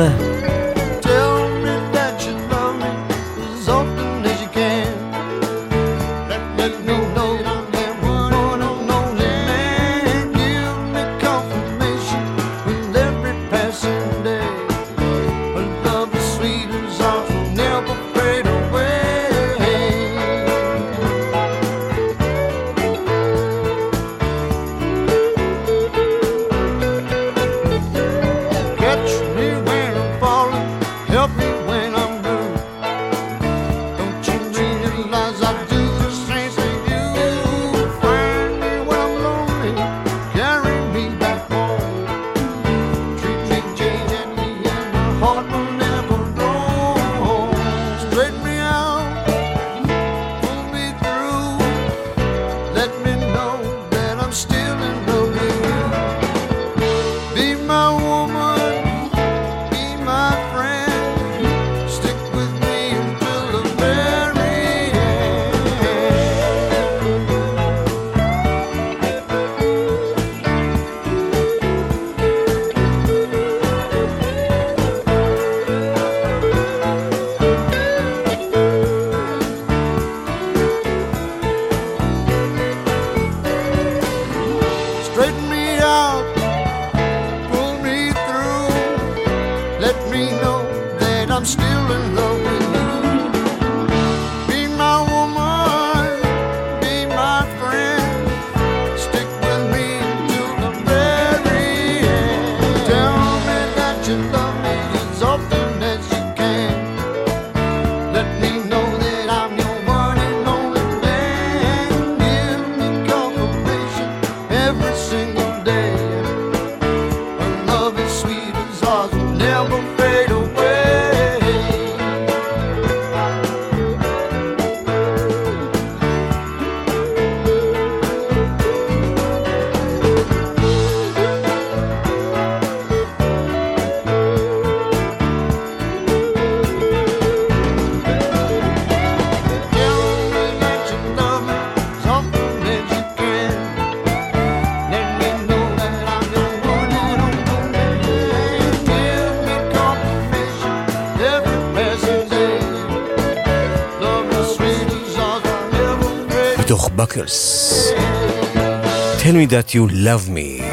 That 159.54 159.76
you 159.76 159.94
love 159.94 160.30
me, 160.30 160.64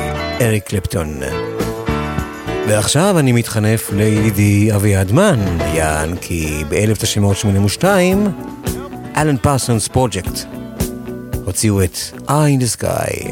אריק 0.41 0.65
קלפטון. 0.65 1.21
ועכשיו 2.69 3.19
אני 3.19 3.33
מתחנף 3.33 3.91
לידידי 3.93 4.75
אביעד 4.75 5.13
מן, 5.13 5.59
יען 5.75 6.17
כי 6.17 6.65
ב-1982 6.69 7.85
Alan 9.17 9.37
Parsons 9.37 9.89
Project 9.89 10.39
הוציאו 11.45 11.83
את 11.83 11.97
Eye 12.27 12.29
in 12.29 12.63
the 12.63 12.81
Sky, 12.81 13.29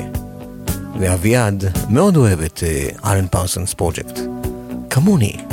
ואביעד 1.00 1.64
מאוד 1.90 2.16
אוהב 2.16 2.40
את 2.40 2.62
Alan 3.04 3.26
Parsons 3.26 3.74
Project, 3.74 4.20
כמוני. 4.90 5.47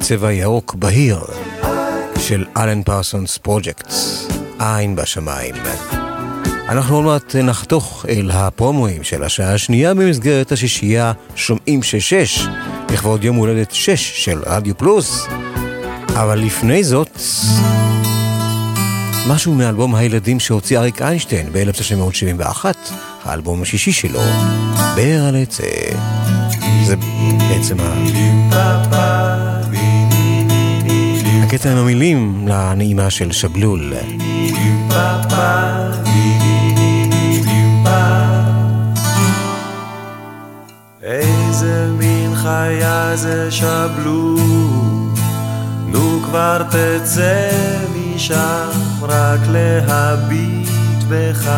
בצבע 0.00 0.32
ירוק 0.32 0.74
בהיר 0.74 1.20
של 2.18 2.44
Alan 2.56 2.82
Parsons 2.82 3.38
Projects, 3.38 4.28
עין 4.58 4.96
בשמיים. 4.96 5.54
אנחנו 6.68 6.96
עוד 6.96 7.04
מעט 7.04 7.36
נחתוך 7.36 8.06
אל 8.08 8.30
הפרומואים 8.34 9.02
של 9.04 9.24
השעה 9.24 9.54
השנייה 9.54 9.94
במסגרת 9.94 10.52
השישייה 10.52 11.12
שומעים 11.34 11.82
שש, 11.82 12.46
לכבוד 12.90 13.24
יום 13.24 13.36
הולדת 13.36 13.70
שש 13.70 14.24
של 14.24 14.42
רדיו 14.46 14.78
פלוס. 14.78 15.26
אבל 16.08 16.38
לפני 16.38 16.84
זאת, 16.84 17.20
משהו 19.28 19.54
מאלבום 19.54 19.94
הילדים 19.94 20.40
שהוציא 20.40 20.78
אריק 20.78 21.02
איינשטיין 21.02 21.48
ב-1971, 21.52 22.64
האלבום 23.24 23.62
השישי 23.62 23.92
שלו, 23.92 24.20
באר 24.96 25.24
על 25.28 25.36
עצה. 25.36 25.64
זה 26.86 26.96
בעצם 27.48 27.76
ה... 27.80 29.29
הקטע 31.52 31.72
עם 31.72 31.76
המילים 31.76 32.48
לנעימה 32.48 33.10
של 33.10 33.32
שבלול. 33.32 33.92
איזה 41.02 41.88
מין 41.98 42.34
חיה 42.34 43.16
זה 43.16 43.50
שבלול, 43.50 44.40
נו 45.86 46.20
כבר 46.24 46.62
תצא 46.62 47.50
משם 47.96 48.70
רק 49.02 49.40
להביט 49.48 50.68
בך, 51.08 51.50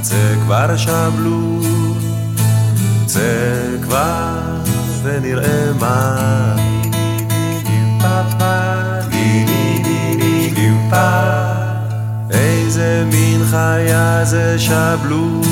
צא 0.00 0.34
כבר 0.44 0.76
שבלול, 0.76 1.98
צא 3.06 3.20
כבר 3.82 4.38
ונראה 5.02 5.72
מה. 5.80 6.59
איזה 12.80 13.04
מין 13.04 13.44
חיה 13.50 14.24
זה 14.24 14.58
שבלו, 14.58 15.42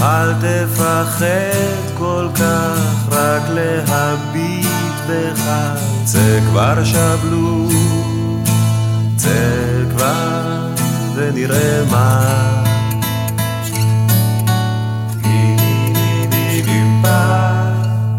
אל 0.00 0.32
תפחד 0.32 1.94
כל 1.98 2.28
כך, 2.34 3.08
רק 3.10 3.42
להביט 3.48 4.94
בך, 5.08 5.50
צא 6.04 6.40
כבר 6.50 6.84
שבלו, 6.84 7.68
צא 9.16 9.28
כבר 9.96 10.68
ונראה 11.14 11.82
מה. 11.90 12.60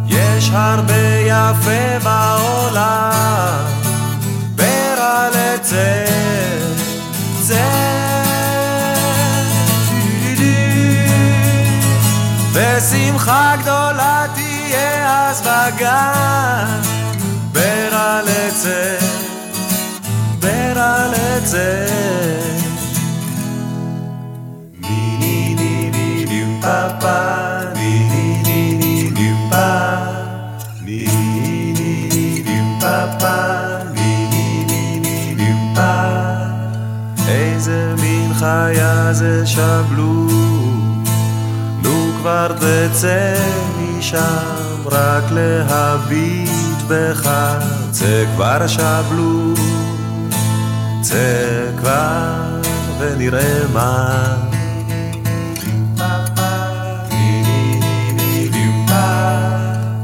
יש 0.08 0.50
הרבה 0.54 0.94
יפה 1.26 2.00
בעולם, 2.04 3.15
ושמחה 12.78 13.56
גדולה 13.62 14.26
תהיה 14.36 15.30
אז 15.30 15.42
בגן, 15.42 16.82
ברע 17.52 18.22
לצא. 21.08 21.86
ני 24.82 25.18
ני 25.20 25.56
ני 25.56 25.90
ני 25.92 26.26
ני 26.26 26.62
פה 26.62 26.88
פה 27.00 27.46
איזה 37.28 37.94
מין 38.02 38.34
חיה 38.34 39.14
זה 39.14 39.46
שבלו, 39.46 40.28
כבר 42.26 42.48
תצא 42.54 43.34
משם, 43.78 44.86
רק 44.86 45.24
להביט 45.32 46.82
בך, 46.88 47.30
צא 47.92 48.26
כבר 48.36 48.68
שבלו, 48.68 49.54
צא 51.02 51.72
כבר 51.78 52.62
ונראה 53.00 53.62
מה. 53.74 54.36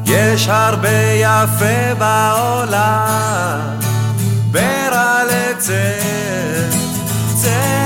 יש 0.05 0.47
הרבה 0.47 0.89
יפה 1.17 1.95
בעולם, 1.97 3.59
ברע 4.51 5.21
לצא, 5.23 5.93
צא. 7.35 7.80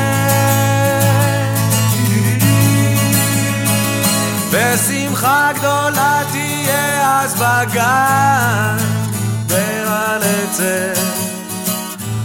ושמחה 4.55 5.49
גדולה 5.55 6.21
תהיה 6.31 7.21
אז 7.21 7.33
בגן, 7.33 8.77
ברע 9.47 10.17
לצא, 10.17 10.93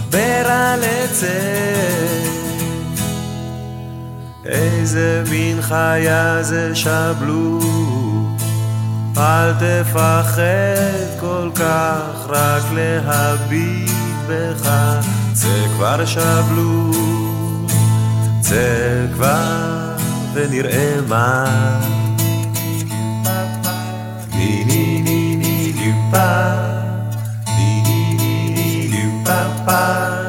ברע 0.09 0.75
לצא. 0.77 1.27
איזה 4.45 5.23
מין 5.29 5.61
חיה 5.61 6.43
זה 6.43 6.75
שבלו 6.75 7.59
אל 9.17 9.53
תפחד 9.53 11.19
כל 11.19 11.49
כך, 11.55 12.27
רק 12.29 12.63
להביט 12.73 13.91
בך, 14.27 14.69
צא 15.33 15.67
כבר 15.75 16.05
שבלו, 16.05 16.91
צא 18.41 19.05
כבר 19.13 19.95
ונראה 20.33 20.95
מה. 21.07 22.00
ני 26.11 26.17
ני 26.17 26.17
פה, 26.17 27.51
ני 27.57 27.81
ני 27.83 28.13
ני 28.17 28.87
ני 28.89 29.07
ני 29.25 30.20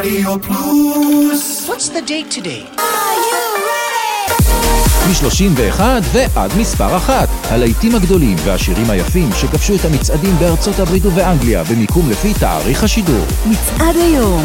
Radio 0.00 0.38
Plus. 0.38 1.68
What's 1.68 1.88
the 1.90 2.00
date 2.00 2.30
today? 2.30 2.64
מ-31 5.08 5.80
ועד 6.12 6.50
מספר 6.60 6.96
אחת. 6.96 7.28
הלהיטים 7.50 7.94
הגדולים 7.94 8.36
והשירים 8.44 8.90
היפים 8.90 9.28
שכבשו 9.40 9.74
את 9.74 9.84
המצעדים 9.84 10.36
בארצות 10.38 10.78
הברית 10.78 11.06
ובאנגליה 11.06 11.64
במיקום 11.64 12.10
לפי 12.10 12.34
תאריך 12.34 12.84
השידור. 12.84 13.24
מצעד 13.46 13.96
היום 13.96 14.44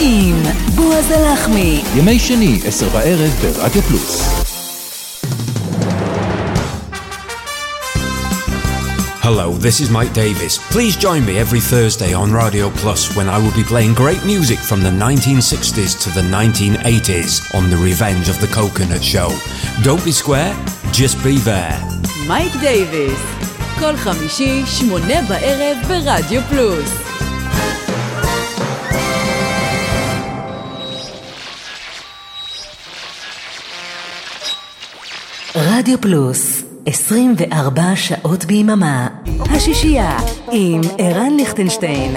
עם 0.00 0.42
בועז 0.74 1.10
הלחמי. 1.10 1.82
ימי 1.96 2.18
שני, 2.18 2.60
עשר 2.64 2.88
בערב 2.88 3.30
ברדיו 3.42 3.82
פלוס. 3.82 4.53
Hello, 9.23 9.51
this 9.51 9.79
is 9.79 9.89
Mike 9.89 10.13
Davis. 10.13 10.57
Please 10.71 10.95
join 10.95 11.25
me 11.25 11.37
every 11.37 11.59
Thursday 11.59 12.13
on 12.13 12.31
Radio 12.31 12.69
Plus 12.81 13.15
when 13.15 13.27
I 13.29 13.37
will 13.37 13.55
be 13.55 13.63
playing 13.63 13.93
great 13.93 14.23
music 14.25 14.59
from 14.59 14.81
the 14.81 14.89
1960s 14.89 16.01
to 16.03 16.09
the 16.09 16.21
1980s 16.21 17.53
on 17.53 17.69
The 17.69 17.77
Revenge 17.77 18.29
of 18.29 18.39
the 18.41 18.47
Coconut 18.47 19.03
Show. 19.03 19.29
Don't 19.83 20.03
be 20.03 20.11
square, 20.11 20.53
just 20.91 21.23
be 21.23 21.37
there. 21.37 21.77
מייק 22.27 22.53
דייוויס, 22.59 23.19
כל 23.79 23.97
חמישי, 23.97 24.65
שמונה 24.65 25.21
בערב 25.21 25.77
ברדיו 25.87 26.41
פלוס. 26.49 27.09
רדיו 35.55 36.01
פלוס, 36.01 36.62
24 36.86 37.96
שעות 37.96 38.44
ביממה. 38.44 39.08
השישייה 39.50 40.18
עם 40.52 40.80
ערן 40.98 41.32
ליכטנשטיין. 41.36 42.16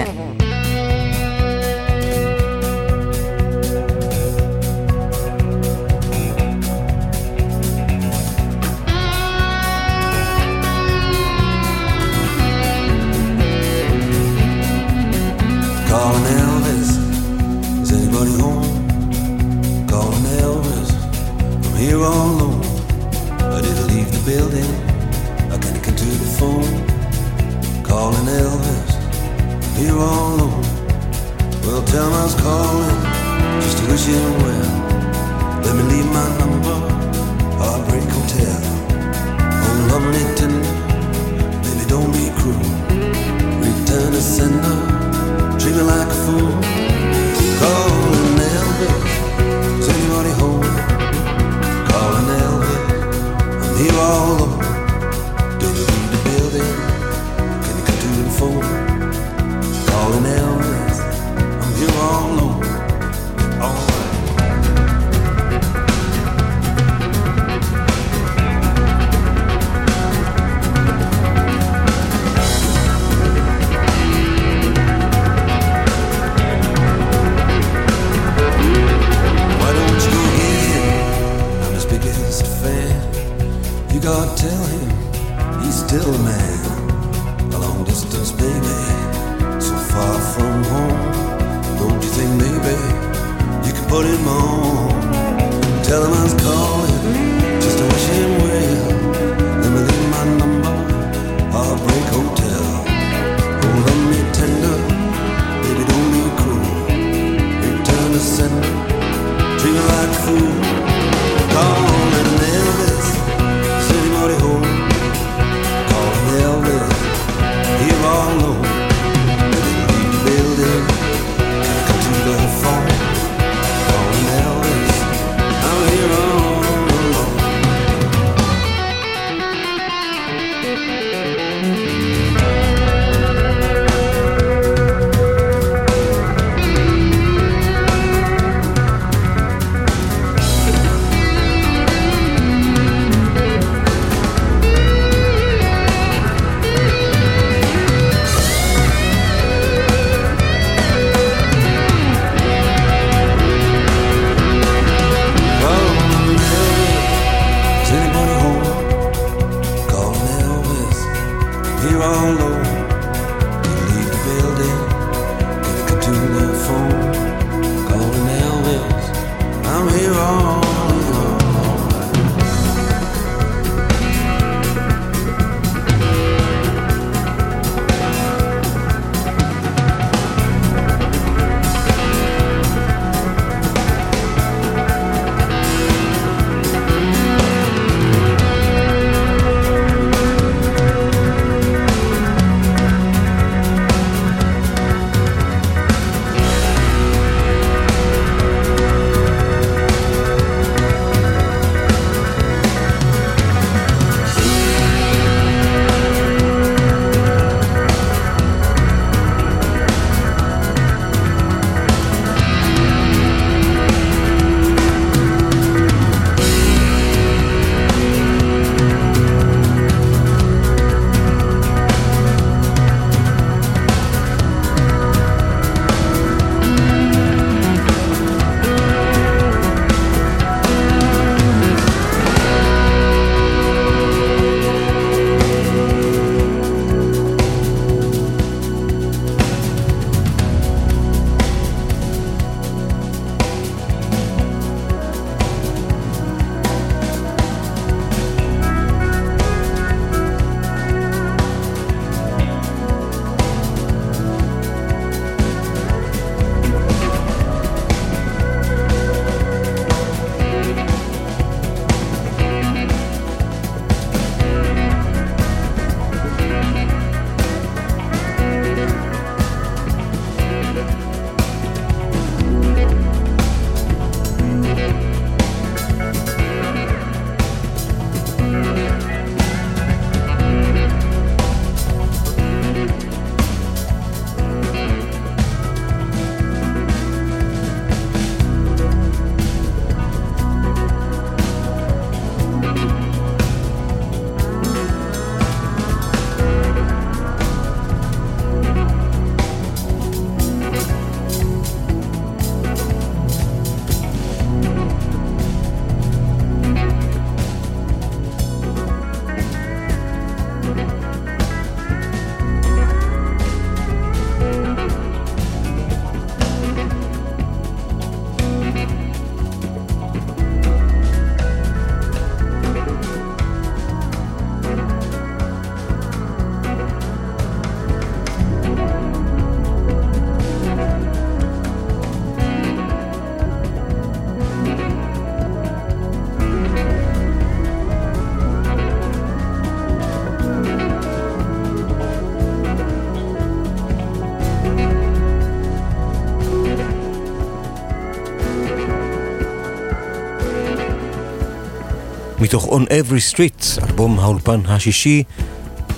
מתוך 352.48 352.64
On 352.64 352.86
Every 352.86 353.34
Street, 353.34 353.84
אלבום 353.84 354.20
האולפן 354.20 354.60
השישי, 354.66 355.22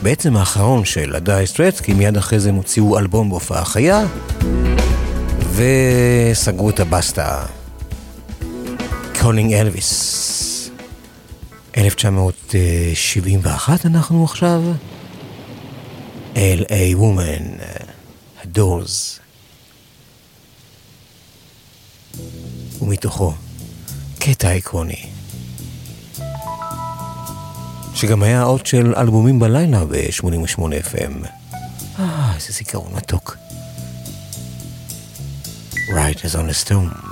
בעצם 0.03 0.37
האחרון 0.37 0.85
של 0.85 1.17
ה-Dire 1.17 1.47
Straits, 1.47 1.81
כי 1.81 1.93
מיד 1.93 2.17
אחרי 2.17 2.41
זה 2.41 2.49
הם 2.49 2.55
הוציאו 2.55 2.99
אלבום 2.99 3.31
בהופעה 3.31 3.65
חיה, 3.65 4.07
וסגרו 5.55 6.71
את 6.71 6.81
הבסטה. 6.81 7.47
Calling 9.21 9.53
Elvis. 9.53 10.71
1971 11.77 13.87
אנחנו 13.87 14.25
עכשיו. 14.25 14.63
L.A. 16.35 16.97
Woman, 16.97 17.63
The 18.43 18.69
Doors. 18.69 19.21
ומתוכו 22.81 23.33
קטע 24.19 24.51
עקרוני. 24.51 25.20
שגם 28.01 28.23
היה 28.23 28.41
האות 28.41 28.67
של 28.67 28.95
אלבומים 28.97 29.39
בלילה 29.39 29.85
ב-88 29.85 30.59
FM. 30.59 31.27
אה, 31.99 32.33
איזה 32.35 32.53
זיכרון 32.53 32.93
מתוק. 32.95 33.37
Right 35.75 36.19
is 36.19 36.35
on 36.35 36.49
the 36.51 36.67
stone. 36.67 37.10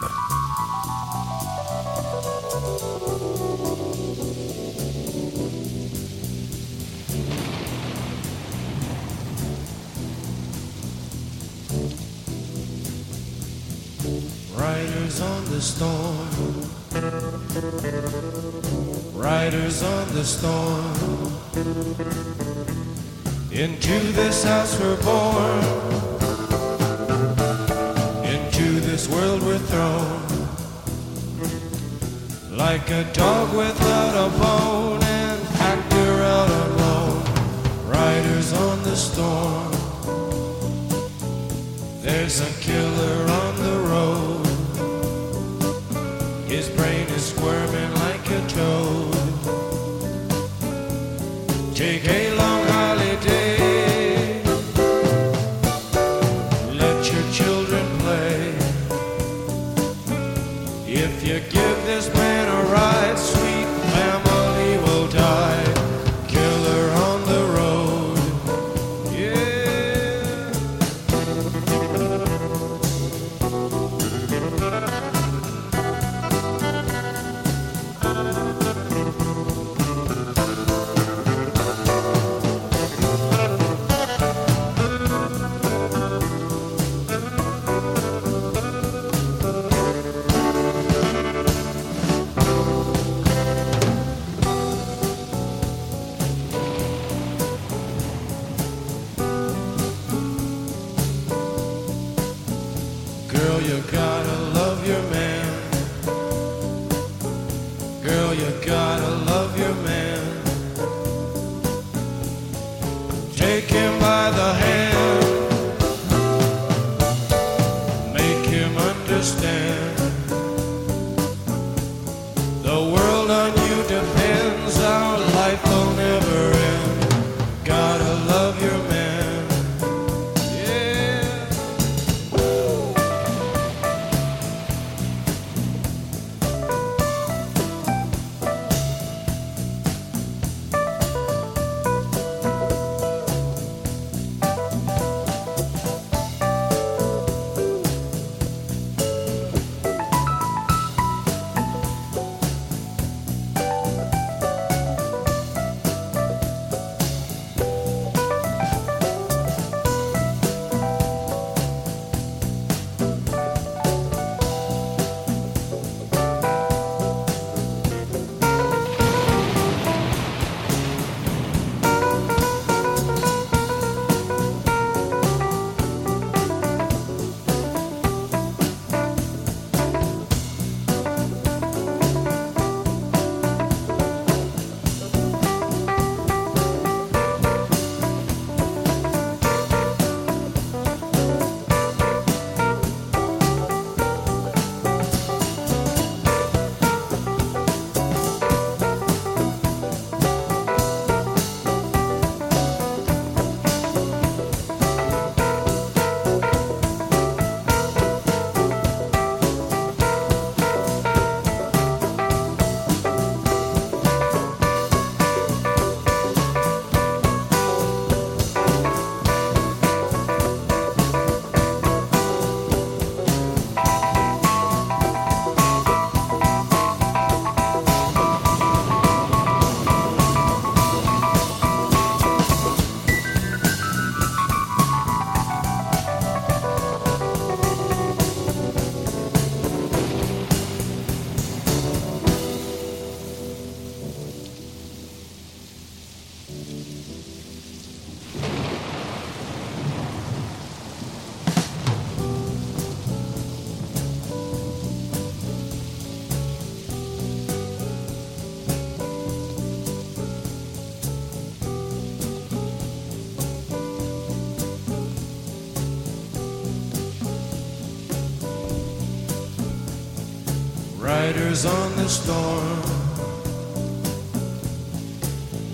Riders 271.59 271.75
on 271.75 271.97
the 271.97 272.09
storm. 272.09 272.83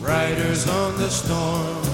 Riders 0.01 0.66
on 0.66 0.97
the 0.97 1.11
storm. 1.11 1.85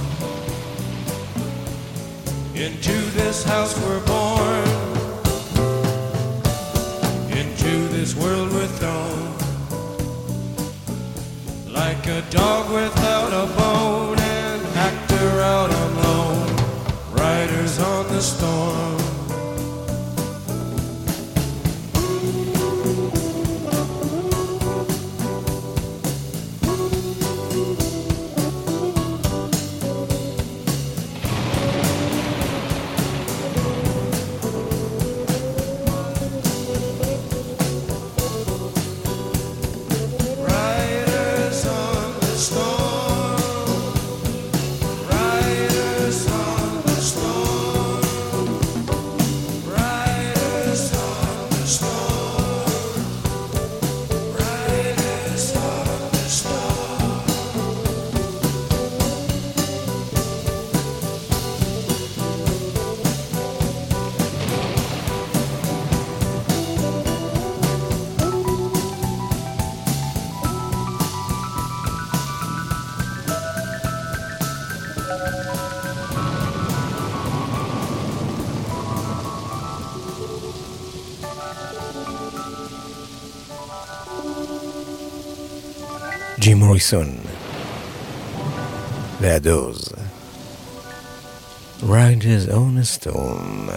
Into 2.55 2.93
this 3.19 3.43
house 3.43 3.77
we're 3.83 4.00
ג'ים 86.39 86.55
מוריסון, 86.55 87.17
וה-Doors, 89.21 89.93
Riders 91.83 92.49
on 92.49 92.77
the 92.79 93.05
Storm 93.05 93.71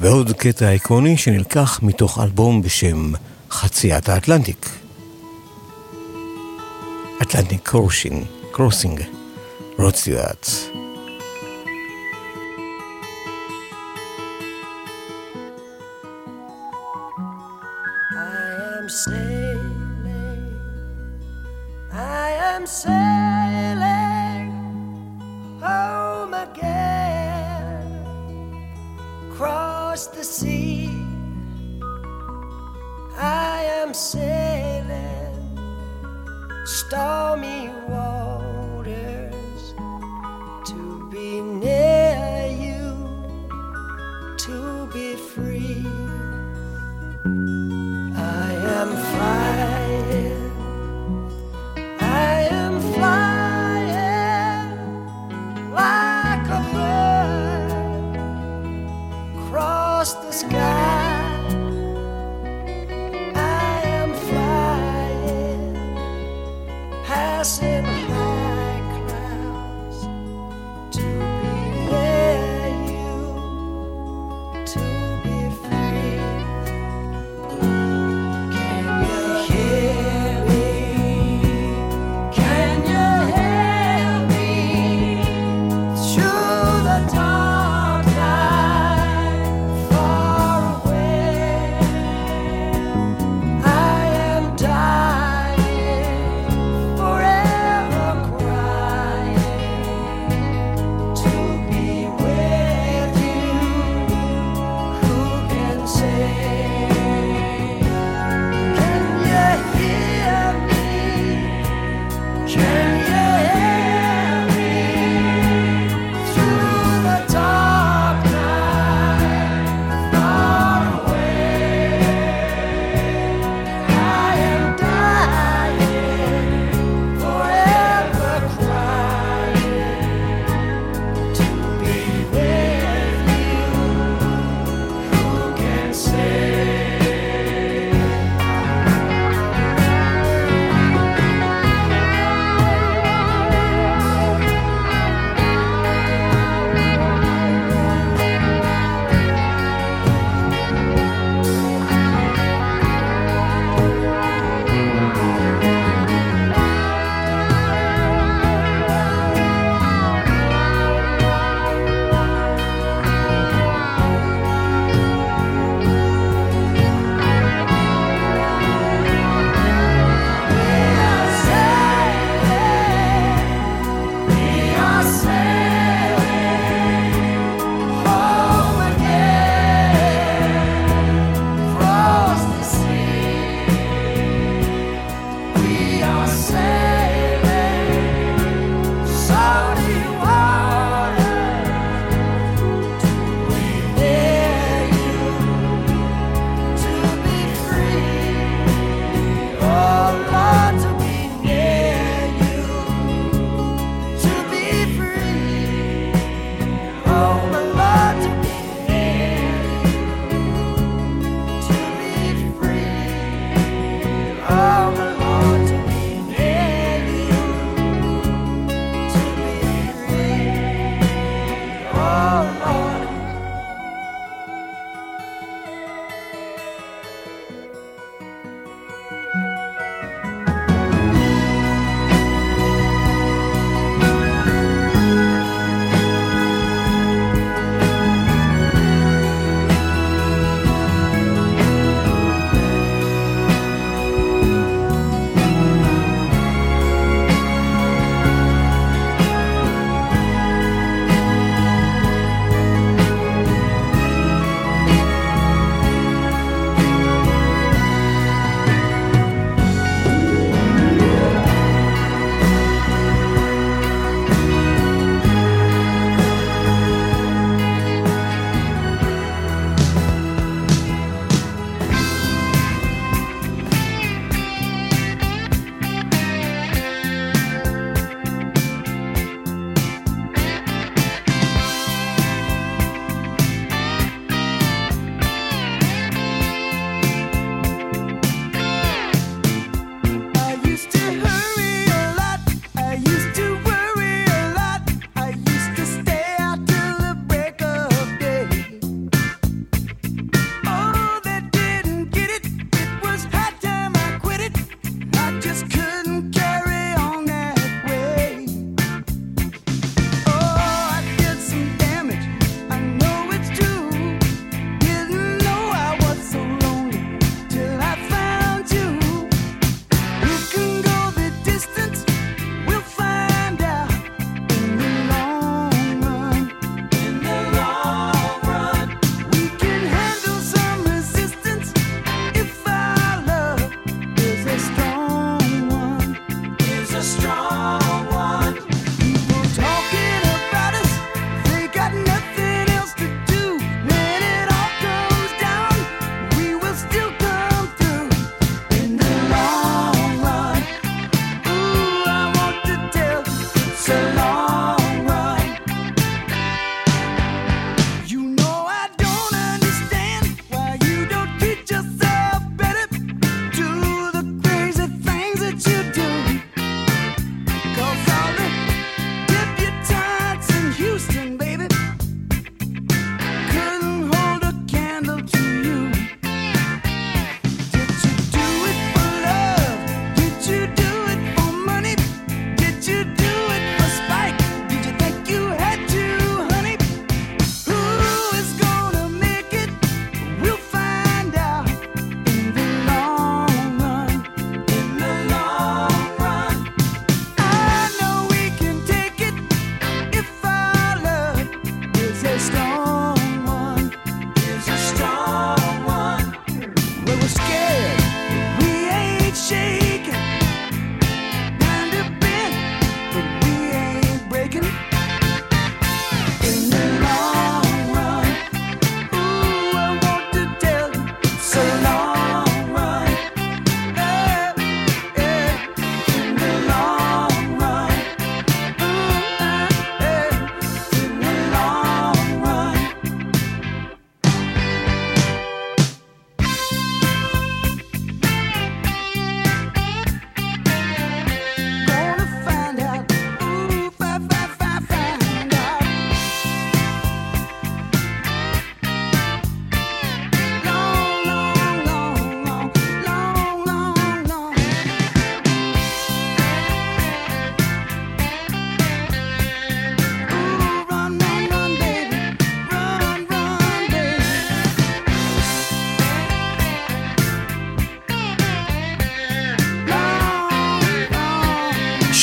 ועוד 0.00 0.32
קטע 0.32 0.70
איקוני 0.70 1.16
שנלקח 1.16 1.80
מתוך 1.82 2.18
אלבום 2.18 2.62
בשם 2.62 3.12
חציית 3.50 4.08
האטלנטיק. 4.08 4.68
Atlantic 7.22 7.60
Crossing, 7.62 8.24
Crossing. 8.52 9.13
brought 9.84 9.96
to 9.96 10.14
that. 10.14 10.83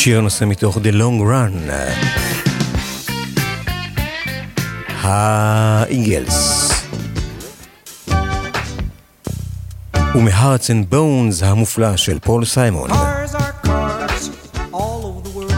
שיר 0.00 0.20
נושא 0.20 0.44
מתוך 0.44 0.76
The 0.76 0.92
Long 0.92 1.20
Run. 1.20 1.70
האיגלס. 4.88 6.70
ומ-Hearts 10.14 10.68
and 10.70 10.92
Bones 10.92 11.44
המופלא 11.44 11.96
של 11.96 12.18
פול 12.18 12.44
סיימון. 12.44 12.90
Cars 12.90 13.34
are 13.34 13.66
cars 13.66 14.30
all 14.72 15.02
over 15.08 15.20
the 15.28 15.34
world. 15.38 15.52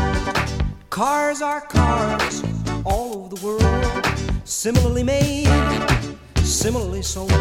Cars 0.90 1.40
are 1.42 1.62
cars 1.76 2.34
all 2.84 3.08
over 3.16 3.28
the 3.34 3.40
world. 3.46 4.04
Similarly 4.44 5.04
made, 5.04 5.48
similarly 6.62 7.02
sold. 7.02 7.32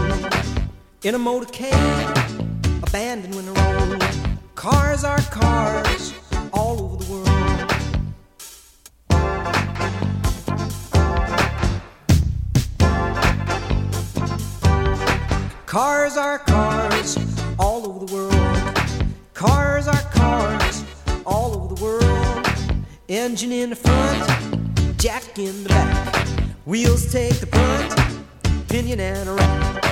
In 1.08 1.16
a 1.16 1.22
motorcade, 1.30 2.16
abandoned 2.88 3.34
when 3.38 3.48
rolled. 3.54 4.04
Cars 4.64 5.04
are 5.12 5.24
cars 5.42 6.04
Engine 23.33 23.53
in 23.53 23.71
the 23.71 23.77
front, 23.77 24.99
jack 24.99 25.39
in 25.39 25.63
the 25.63 25.69
back. 25.71 26.29
Wheels 26.67 27.11
take 27.11 27.33
the 27.37 27.47
brunt, 27.47 28.69
pinion 28.69 29.01
and 29.01 29.27
a 29.27 29.33
rack. 29.33 29.83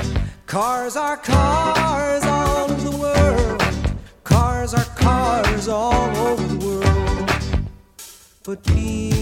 Cars 0.44 0.94
are 0.94 1.16
cars 1.16 2.22
all 2.24 2.70
over 2.70 2.90
the 2.90 2.96
world. 2.98 3.62
Cars 4.24 4.74
are 4.74 4.84
cars 4.94 5.68
all 5.68 6.14
over 6.18 6.46
the 6.54 6.66
world. 6.66 7.30
But 8.44 8.62
people 8.62 9.19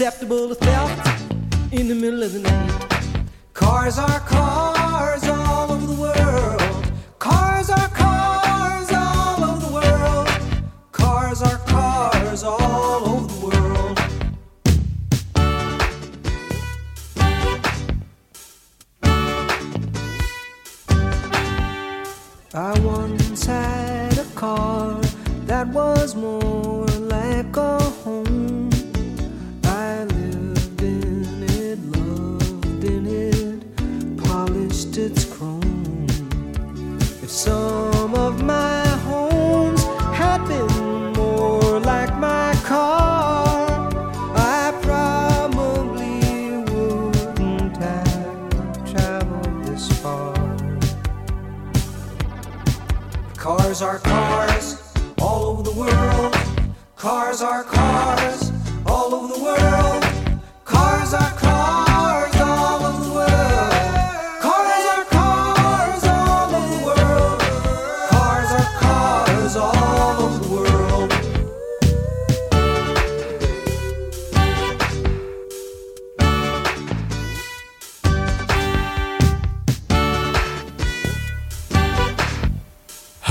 Susceptible 0.00 0.48
to 0.48 0.54
theft 0.54 1.34
in 1.74 1.86
the 1.86 1.94
middle 1.94 2.22
of 2.22 2.32
the 2.32 2.38
night. 2.38 3.26
Cars 3.52 3.98
are 3.98 4.20
cars 4.20 5.28
all 5.28 5.72
over 5.72 5.86
the 5.86 6.00
world. 6.00 6.92
Cars 7.18 7.68
are 7.68 7.88
cars 7.88 8.90
all 8.94 9.44
over 9.44 9.66
the 9.66 9.72
world. 9.74 10.28
Cars 10.90 11.42
are 11.42 11.58
cars 11.66 12.42
all 12.42 12.79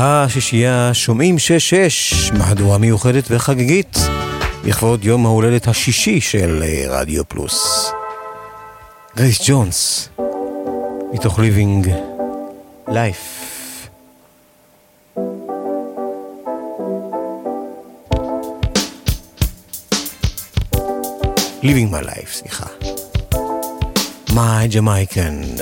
השישייה 0.01 0.93
שומעים 0.93 1.35
6-6, 2.31 2.37
מהדורה 2.37 2.77
מיוחדת 2.77 3.23
וחגיגית, 3.29 3.97
לכבוד 4.65 5.05
יום 5.05 5.25
ההולדת 5.25 5.67
השישי 5.67 6.21
של 6.21 6.63
אה, 6.63 6.85
רדיו 6.89 7.25
פלוס. 7.27 7.91
גרייס 9.17 9.39
ג'ונס, 9.49 10.09
מתוך 11.13 11.39
ליבינג 11.39 11.89
לייף. 12.87 13.45
Living 21.61 21.91
my 21.91 22.05
life, 22.05 22.31
סליחה. 22.31 22.65
My 24.29 24.67
Jamaican 24.73 25.61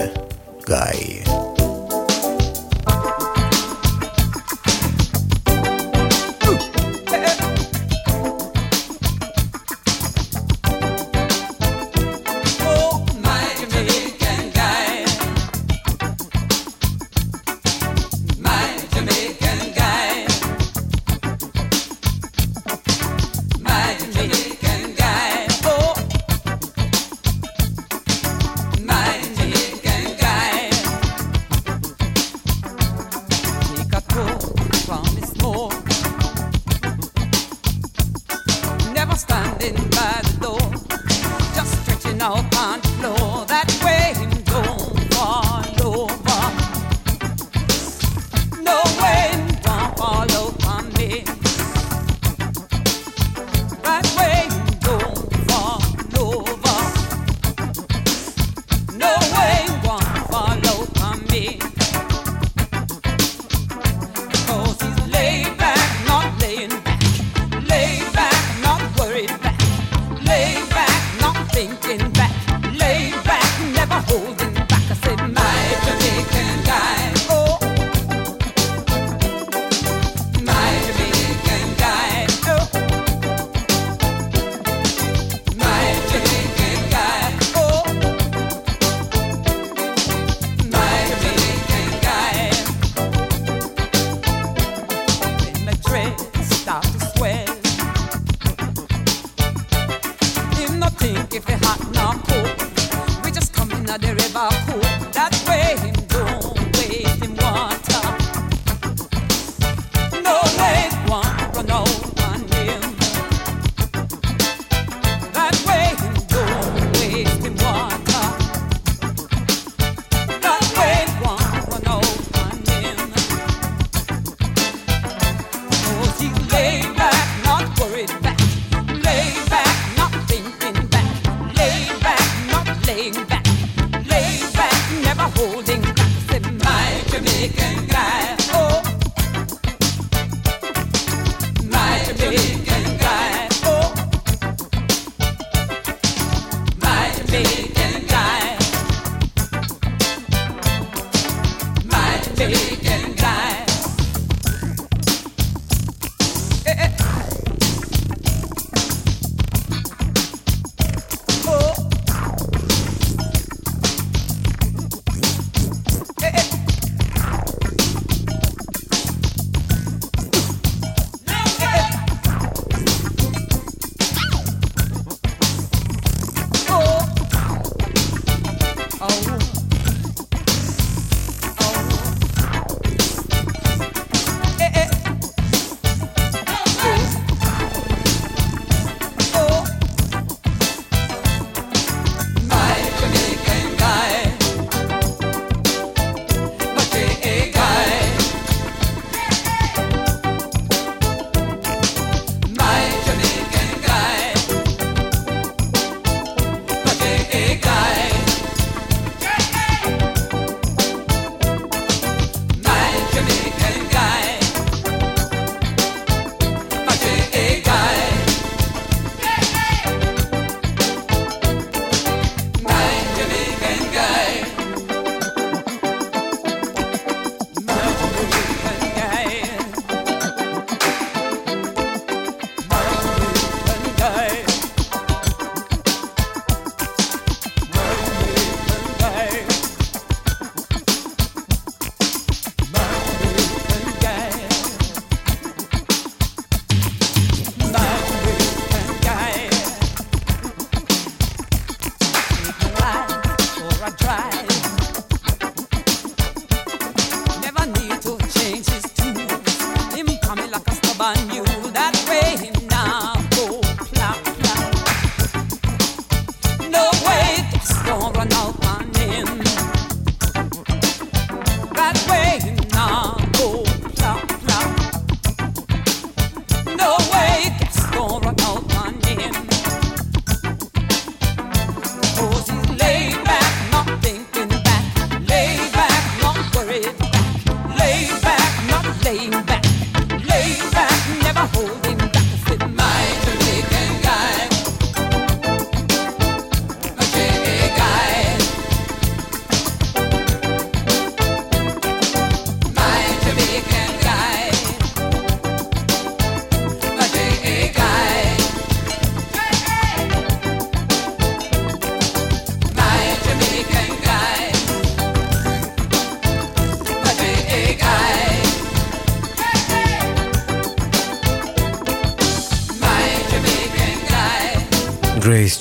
guy. 0.67 1.46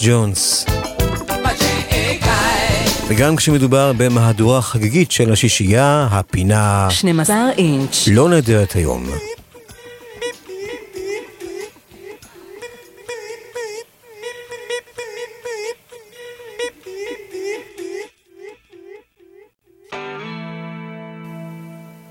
ג'ונס. 0.01 0.67
וגם 3.09 3.37
כשמדובר 3.37 3.93
במהדורה 3.97 4.63
חגיגית 4.63 5.11
של 5.11 5.33
השישייה, 5.33 6.09
הפינה... 6.11 6.89
12 6.91 7.37
אינץ'. 7.57 8.09
לא 8.13 8.29
נהדרת 8.29 8.73
היום. 8.73 9.07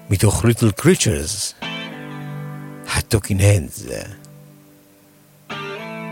מתוך 0.09 0.45
Little 0.45 0.71
Creatures, 0.71 1.53
ה-Talking 2.87 3.41
Heads. 3.41 3.85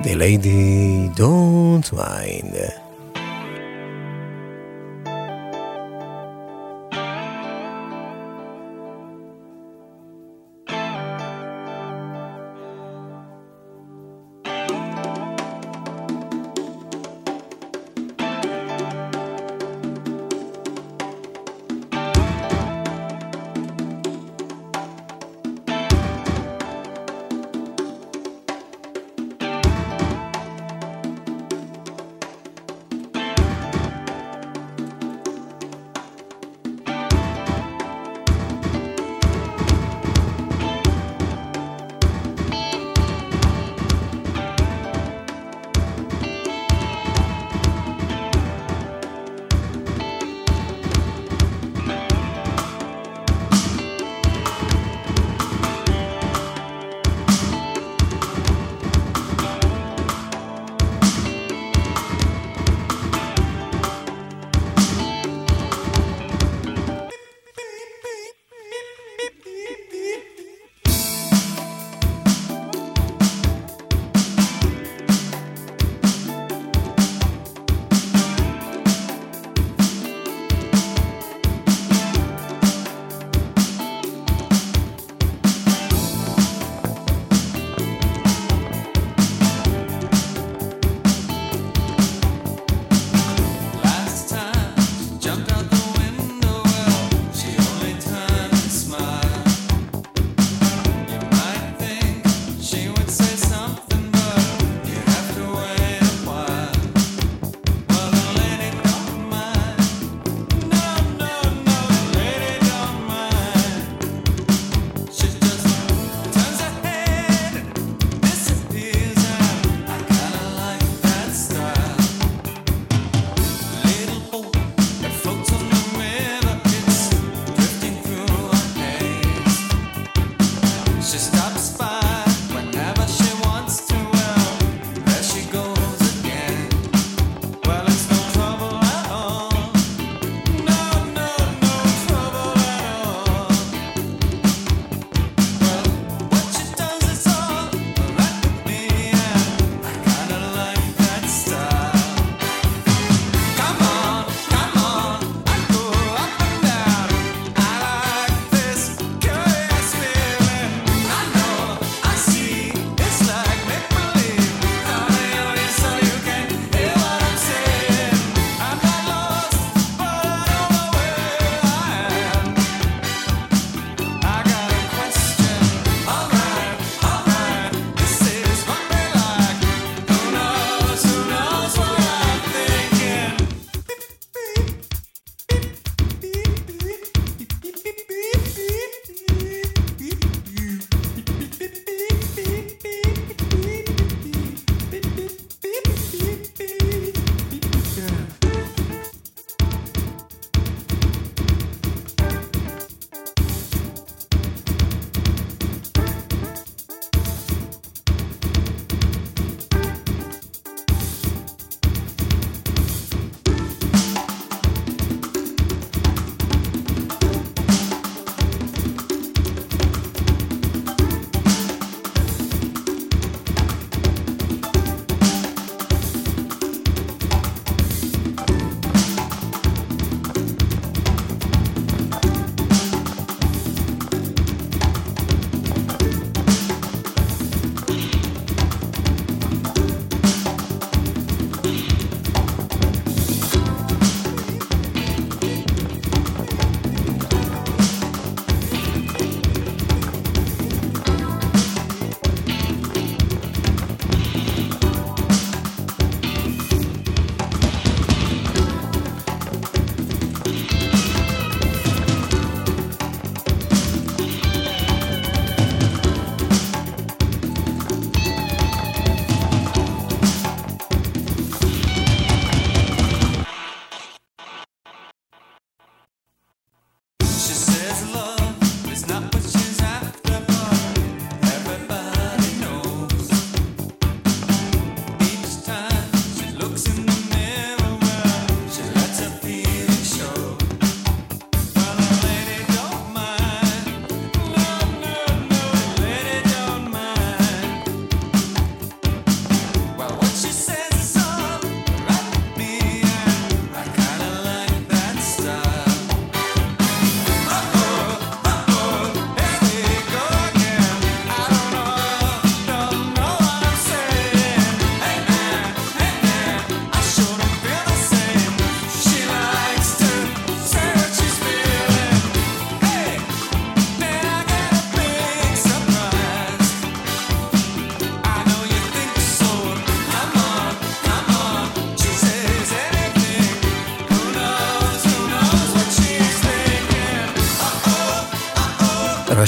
The 0.04 0.16
lady 0.16 1.08
don't 1.16 1.90
mind. 1.94 2.83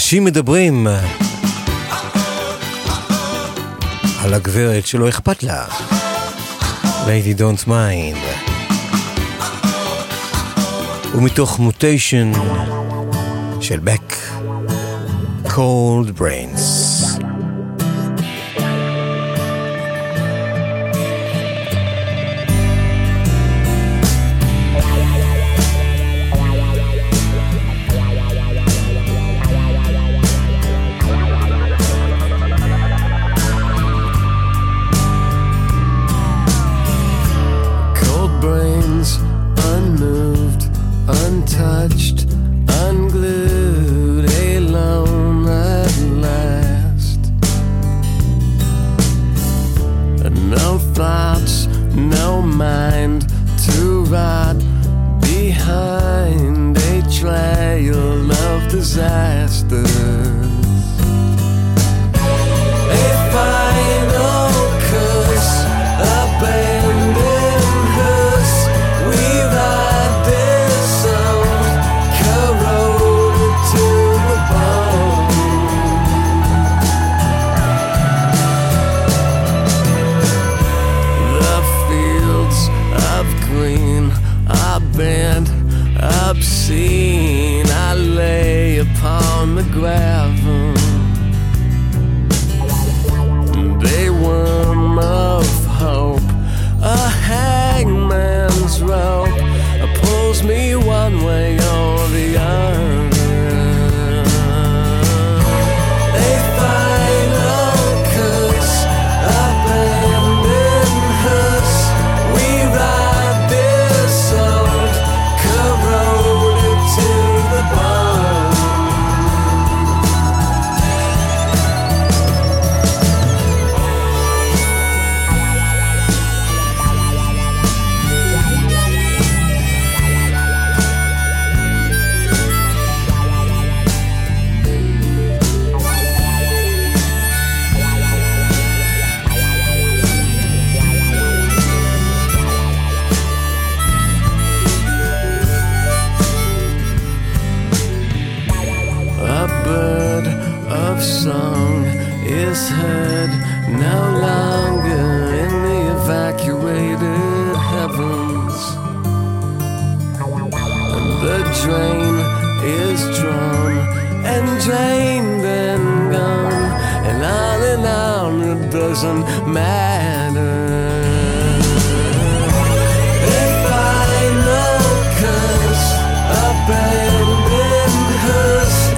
ראשים 0.05 0.23
מדברים 0.23 0.87
על 4.19 4.33
הגברת 4.33 4.87
שלא 4.87 5.09
אכפת 5.09 5.43
לה. 5.43 5.65
Lady 7.05 7.39
Don't 7.39 7.67
Mind. 7.67 8.17
ומתוך 11.15 11.59
מוטיישן 11.59 12.31
של 13.61 13.79
בק, 13.79 14.15
Cold 15.45 16.19
Brains. 16.19 16.74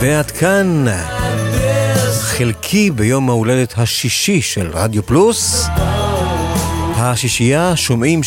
ועד 0.08 0.32
כאן 0.32 0.86
חלקי 2.20 2.92
ביום 2.92 3.30
ההולדת 3.30 3.74
השישי 3.78 4.42
של 4.42 4.70
רדיו 4.74 5.06
פלוס. 5.06 5.68
השישייה 6.96 7.76
שומעים 7.76 8.22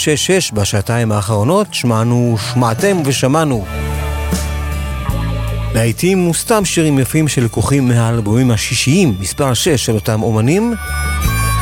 6-6 0.51 0.55
בשעתיים 0.55 1.13
האחרונות, 1.13 1.75
שמענו, 1.75 2.37
שמעתם 2.53 2.97
ושמענו. 3.05 3.67
להיטים 5.75 6.29
וסתם 6.29 6.65
שירים 6.65 6.99
יפים 6.99 7.29
שלקוחים 7.29 7.89
מהאלבומים 7.89 8.51
השישיים, 8.51 9.17
מספר 9.21 9.55
6 9.55 9.69
של 9.69 9.95
אותם 9.95 10.23
אומנים. 10.23 10.75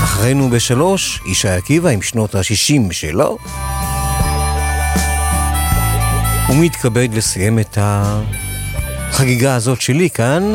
אחרינו 0.02 0.50
בשלוש, 0.50 1.20
ישי 1.26 1.48
עקיבא 1.48 1.88
עם 1.88 2.02
שנות 2.02 2.34
ה-60 2.34 2.92
שלו. 2.92 3.38
ומתכבד 6.50 7.08
לסיים 7.14 7.58
את 7.58 7.78
החגיגה 9.10 9.54
הזאת 9.54 9.80
שלי 9.80 10.10
כאן, 10.10 10.52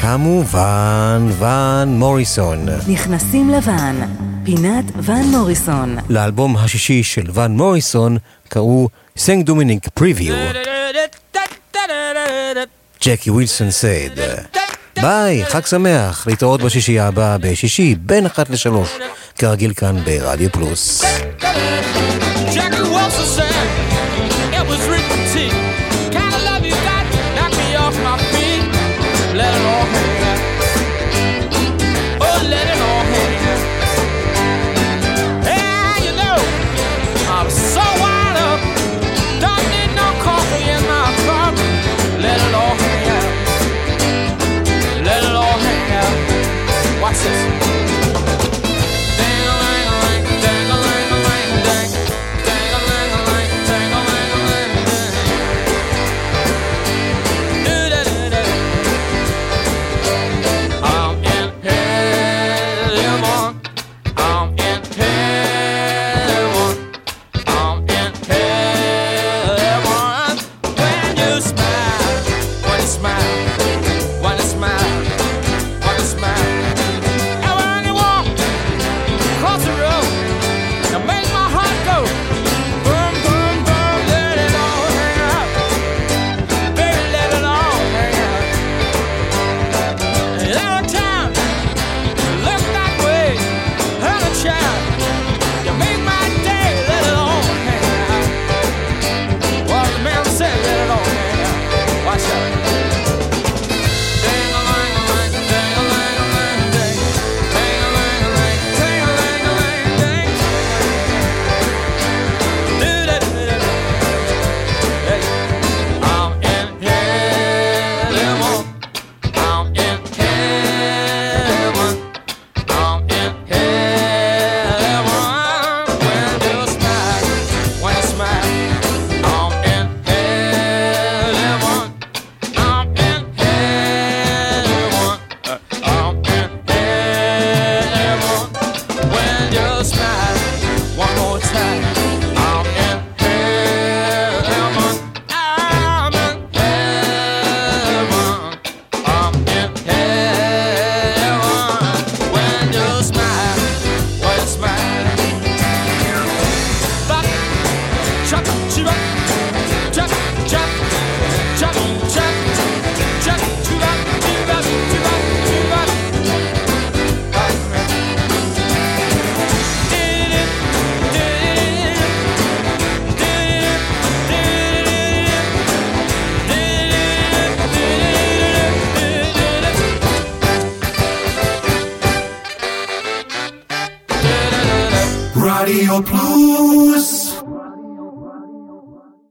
כמובן 0.00 1.28
ואן 1.38 1.88
מוריסון. 1.88 2.66
נכנסים 2.88 3.50
לוואן, 3.50 4.00
פינת 4.44 4.84
ואן 5.02 5.24
מוריסון. 5.24 5.96
לאלבום 6.08 6.56
השישי 6.56 7.02
של 7.02 7.26
ואן 7.32 7.52
מוריסון 7.52 8.16
קראו 8.48 8.88
Saint 9.16 9.46
Dominic's 9.46 9.88
Preview. 9.88 10.34
Jackie 13.04 13.30
Wilson 13.30 13.70
Said. 13.70 14.12
ביי, 15.02 15.46
חג 15.46 15.66
שמח, 15.66 16.26
להתראות 16.26 16.62
בשישייה 16.62 17.06
הבאה 17.06 17.38
בשישי 17.38 17.94
בין 18.00 18.26
אחת 18.26 18.50
לשלוש, 18.50 18.90
כרגיל 19.38 19.74
כאן 19.74 19.96
ברדיו 20.04 20.52
פלוס. 20.52 21.02
Jackie 22.54 22.86
Wilson 22.94 23.43